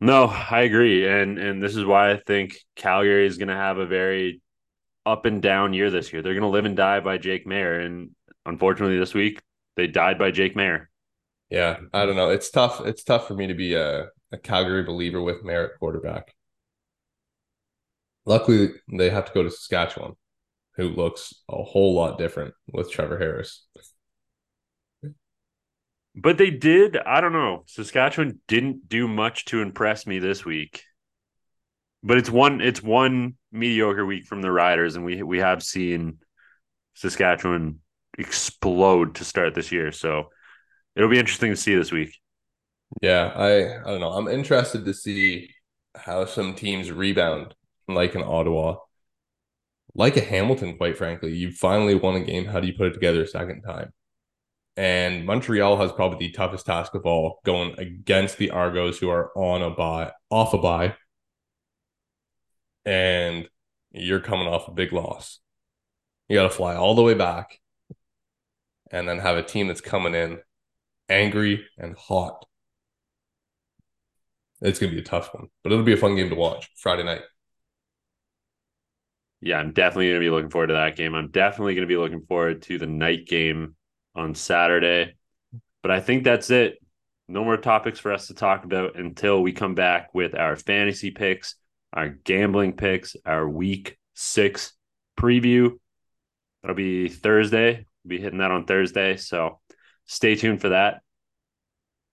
No, 0.01 0.25
I 0.25 0.63
agree. 0.63 1.07
And 1.07 1.39
and 1.39 1.63
this 1.63 1.77
is 1.77 1.85
why 1.85 2.11
I 2.13 2.17
think 2.17 2.57
Calgary 2.75 3.27
is 3.27 3.39
gonna 3.39 3.57
have 3.57 3.79
a 3.79 3.87
very 3.87 4.43
up 5.07 5.27
and 5.27 5.41
down 5.41 5.73
year 5.73 5.91
this 5.91 6.13
year. 6.13 6.23
They're 6.23 6.35
gonna 6.35 6.49
live 6.49 6.65
and 6.65 6.77
die 6.77 7.01
by 7.01 7.19
Jake 7.19 7.47
Maier, 7.47 7.85
And 7.85 8.11
unfortunately 8.45 8.99
this 8.99 9.15
week 9.15 9.41
they 9.77 9.87
died 9.87 10.19
by 10.19 10.31
Jake 10.31 10.57
Maier. 10.57 10.87
Yeah, 11.51 11.79
I 11.93 12.07
don't 12.07 12.17
know. 12.17 12.31
It's 12.31 12.51
tough. 12.51 12.81
It's 12.85 13.05
tough 13.05 13.29
for 13.29 13.35
me 13.35 13.47
to 13.49 13.55
be 13.55 13.75
a, 13.75 14.09
a 14.33 14.39
Calgary 14.39 14.83
believer 14.85 15.21
with 15.23 15.45
Merritt 15.45 15.79
quarterback. 15.79 16.35
Luckily, 18.25 18.71
they 18.91 19.11
have 19.11 19.27
to 19.27 19.33
go 19.33 19.43
to 19.43 19.51
Saskatchewan, 19.51 20.15
who 20.77 20.89
looks 20.89 21.35
a 21.51 21.63
whole 21.63 21.95
lot 21.95 22.19
different 22.19 22.55
with 22.73 22.91
Trevor 22.91 23.19
Harris. 23.19 23.67
But 26.15 26.37
they 26.39 26.51
did, 26.51 26.97
I 26.97 27.21
don't 27.21 27.33
know. 27.33 27.65
Saskatchewan 27.67 28.41
didn't 28.47 28.89
do 28.89 29.09
much 29.09 29.47
to 29.47 29.63
impress 29.63 30.07
me 30.07 30.19
this 30.19 30.45
week. 30.45 30.85
But 32.03 32.19
it's 32.19 32.31
one 32.31 32.61
it's 32.61 32.83
one 32.83 33.35
mediocre 33.53 34.05
week 34.05 34.27
from 34.27 34.43
the 34.43 34.51
Riders, 34.51 34.97
and 34.97 35.05
we 35.05 35.23
we 35.23 35.39
have 35.39 35.63
seen 35.63 36.19
Saskatchewan 36.95 37.79
explode 38.19 39.15
to 39.17 39.25
start 39.25 39.55
this 39.55 39.73
year. 39.73 39.93
So 39.93 40.31
it'll 40.97 41.09
be 41.09 41.19
interesting 41.19 41.51
to 41.51 41.57
see 41.57 41.75
this 41.75 41.93
week. 41.93 42.19
Yeah, 43.01 43.33
I 43.35 43.81
I 43.81 43.85
don't 43.85 44.01
know. 44.01 44.13
I'm 44.13 44.29
interested 44.29 44.85
to 44.85 44.93
see 44.93 45.51
how 45.95 46.25
some 46.25 46.55
teams 46.55 46.91
rebound, 46.91 47.55
like 47.89 48.15
in 48.15 48.23
Ottawa, 48.23 48.77
like 49.95 50.17
a 50.17 50.21
Hamilton. 50.21 50.77
Quite 50.77 50.99
frankly, 50.99 51.35
you 51.37 51.53
finally 51.53 51.95
won 51.95 52.17
a 52.17 52.25
game. 52.25 52.47
How 52.47 52.61
do 52.61 52.67
you 52.67 52.75
put 52.75 52.89
it 52.89 52.95
together 52.95 53.23
a 53.23 53.29
second 53.29 53.63
time? 53.63 53.93
And 54.77 55.27
Montreal 55.27 55.77
has 55.77 55.93
probably 55.93 56.29
the 56.29 56.33
toughest 56.33 56.67
task 56.67 56.95
of 56.95 57.05
all, 57.05 57.41
going 57.45 57.79
against 57.79 58.39
the 58.39 58.51
Argos, 58.51 58.99
who 58.99 59.11
are 59.11 59.31
on 59.37 59.63
a 59.63 59.71
buy, 59.71 60.13
off 60.31 60.55
a 60.55 60.59
buy, 60.59 60.95
and 62.87 63.49
you're 63.91 64.21
coming 64.21 64.49
off 64.49 64.69
a 64.69 64.73
big 64.73 64.93
loss. 64.93 65.41
You 66.29 66.37
got 66.37 66.45
to 66.45 66.51
fly 66.51 66.75
all 66.75 66.95
the 66.95 67.03
way 67.03 67.15
back, 67.15 67.59
and 68.91 69.07
then 69.07 69.19
have 69.19 69.37
a 69.37 69.43
team 69.43 69.69
that's 69.69 69.83
coming 69.83 70.15
in 70.15 70.39
angry 71.09 71.67
and 71.77 71.95
hot. 71.97 72.47
It's 74.63 74.79
gonna 74.79 74.93
be 74.93 75.01
a 75.01 75.05
tough 75.05 75.35
one, 75.35 75.49
but 75.63 75.73
it'll 75.73 75.85
be 75.85 75.93
a 75.93 75.99
fun 75.99 76.17
game 76.17 76.31
to 76.31 76.37
watch 76.37 76.71
Friday 76.77 77.03
night. 77.03 77.23
Yeah, 79.43 79.59
I'm 79.59 79.73
definitely 79.73 80.07
going 80.07 80.21
to 80.21 80.25
be 80.25 80.31
looking 80.31 80.51
forward 80.51 80.69
to 80.69 80.75
that 80.75 80.95
game. 80.95 81.17
I'm 81.17 81.33
definitely 81.33 81.75
going 81.75 81.83
to 81.83 81.93
be 81.93 81.97
looking 81.97 82.25
forward 82.27 82.63
to 82.63 82.79
the 82.79 82.87
night 82.87 83.27
game 83.27 83.75
on 84.15 84.35
Saturday. 84.35 85.15
But 85.83 85.91
I 85.91 86.01
think 86.01 86.25
that's 86.25 86.51
it. 86.51 86.79
No 87.29 87.45
more 87.45 87.57
topics 87.57 87.99
for 87.99 88.13
us 88.13 88.27
to 88.27 88.35
talk 88.35 88.65
about 88.65 88.99
until 88.99 89.43
we 89.43 89.53
come 89.53 89.75
back 89.75 90.15
with 90.15 90.35
our 90.35 90.57
fantasy 90.57 91.11
picks, 91.11 91.55
our 91.93 92.09
gambling 92.09 92.75
picks, 92.75 93.17
our 93.25 93.49
week 93.49 93.99
six 94.15 94.73
preview. 95.19 95.73
That'll 96.63 96.77
be 96.77 97.09
Thursday. 97.09 97.87
We'll 98.05 98.19
be 98.19 98.21
hitting 98.21 98.39
that 98.39 98.51
on 98.51 98.67
Thursday. 98.67 99.17
So 99.17 99.61
stay 100.07 100.35
tuned 100.35 100.61
for 100.61 100.71
that. 100.71 101.01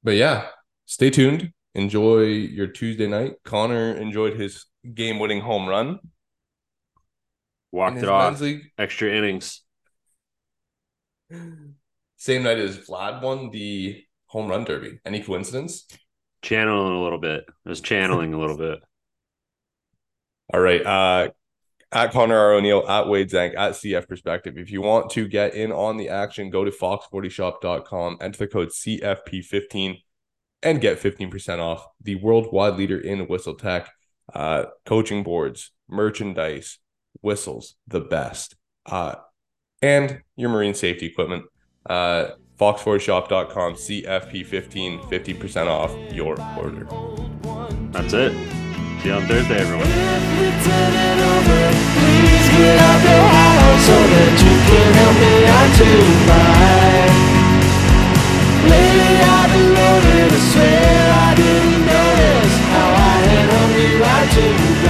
But 0.04 0.16
yeah, 0.16 0.48
stay 0.86 1.10
tuned. 1.10 1.52
Enjoy 1.76 2.22
your 2.22 2.68
Tuesday 2.68 3.08
night. 3.08 3.36
Connor 3.44 3.94
enjoyed 3.94 4.40
his 4.40 4.66
game 4.94 5.20
winning 5.20 5.42
home 5.42 5.68
run. 5.68 6.00
Walked 7.72 7.98
it 7.98 8.10
off. 8.10 8.42
Extra 8.78 9.12
innings. 9.12 9.62
Same 12.20 12.44
night 12.44 12.60
as 12.60 12.78
Vlad 12.78 13.24
won 13.24 13.50
the 13.50 14.04
home 14.28 14.48
run 14.50 14.66
derby. 14.66 15.00
Any 15.06 15.24
coincidence? 15.24 15.88
Channeling 16.42 16.94
a 16.94 17.02
little 17.02 17.18
bit. 17.20 17.46
I 17.66 17.70
was 17.70 17.82
channeling 17.82 18.34
a 18.34 18.40
little 18.40 18.58
bit. 18.68 18.80
All 20.54 20.60
right. 20.60 20.86
Uh 20.86 21.30
at 21.92 22.12
Connor 22.12 22.38
R. 22.38 22.54
O'Neill, 22.54 22.88
at 22.88 23.08
Wade 23.08 23.32
Zank, 23.32 23.56
at 23.58 23.72
CF 23.74 24.08
Perspective. 24.08 24.60
If 24.60 24.72
you 24.72 24.82
want 24.82 25.10
to 25.12 25.28
get 25.28 25.56
in 25.56 25.72
on 25.72 25.98
the 25.98 26.10
action, 26.10 26.52
go 26.52 26.64
to 26.64 26.72
fox40shop.com, 26.72 28.18
enter 28.22 28.38
the 28.38 28.48
code 28.48 28.70
CFP15 28.70 30.04
and 30.62 30.82
get 30.82 31.00
15% 31.00 31.60
off. 31.60 31.88
The 32.02 32.16
worldwide 32.16 32.76
leader 32.76 33.00
in 33.00 33.28
whistle 33.28 33.56
tech. 33.56 33.90
uh, 34.34 34.66
coaching 34.86 35.24
boards, 35.24 35.72
merchandise, 35.88 36.78
whistles, 37.22 37.76
the 37.88 38.02
best, 38.02 38.56
uh, 38.86 39.16
and 39.82 40.22
your 40.36 40.50
marine 40.50 40.76
safety 40.76 41.08
equipment 41.08 41.46
uh, 41.90 42.32
foxfordshop.com 42.60 43.74
CFP15 43.74 45.00
50% 45.02 45.68
off 45.68 45.92
your 46.14 46.40
order. 46.58 46.88
That's 47.92 48.14
it. 48.14 48.34
See 49.02 49.08
you 49.08 49.14
on 49.16 49.26
Thursday, 49.28 49.60
everyone. 49.60 49.88
I 61.12 61.36
didn't 61.36 61.86
notice 61.86 62.56
How 62.74 62.90
I 62.90 63.18
had 63.30 63.48
only 63.62 63.90
right 64.02 64.30
to 64.36 64.89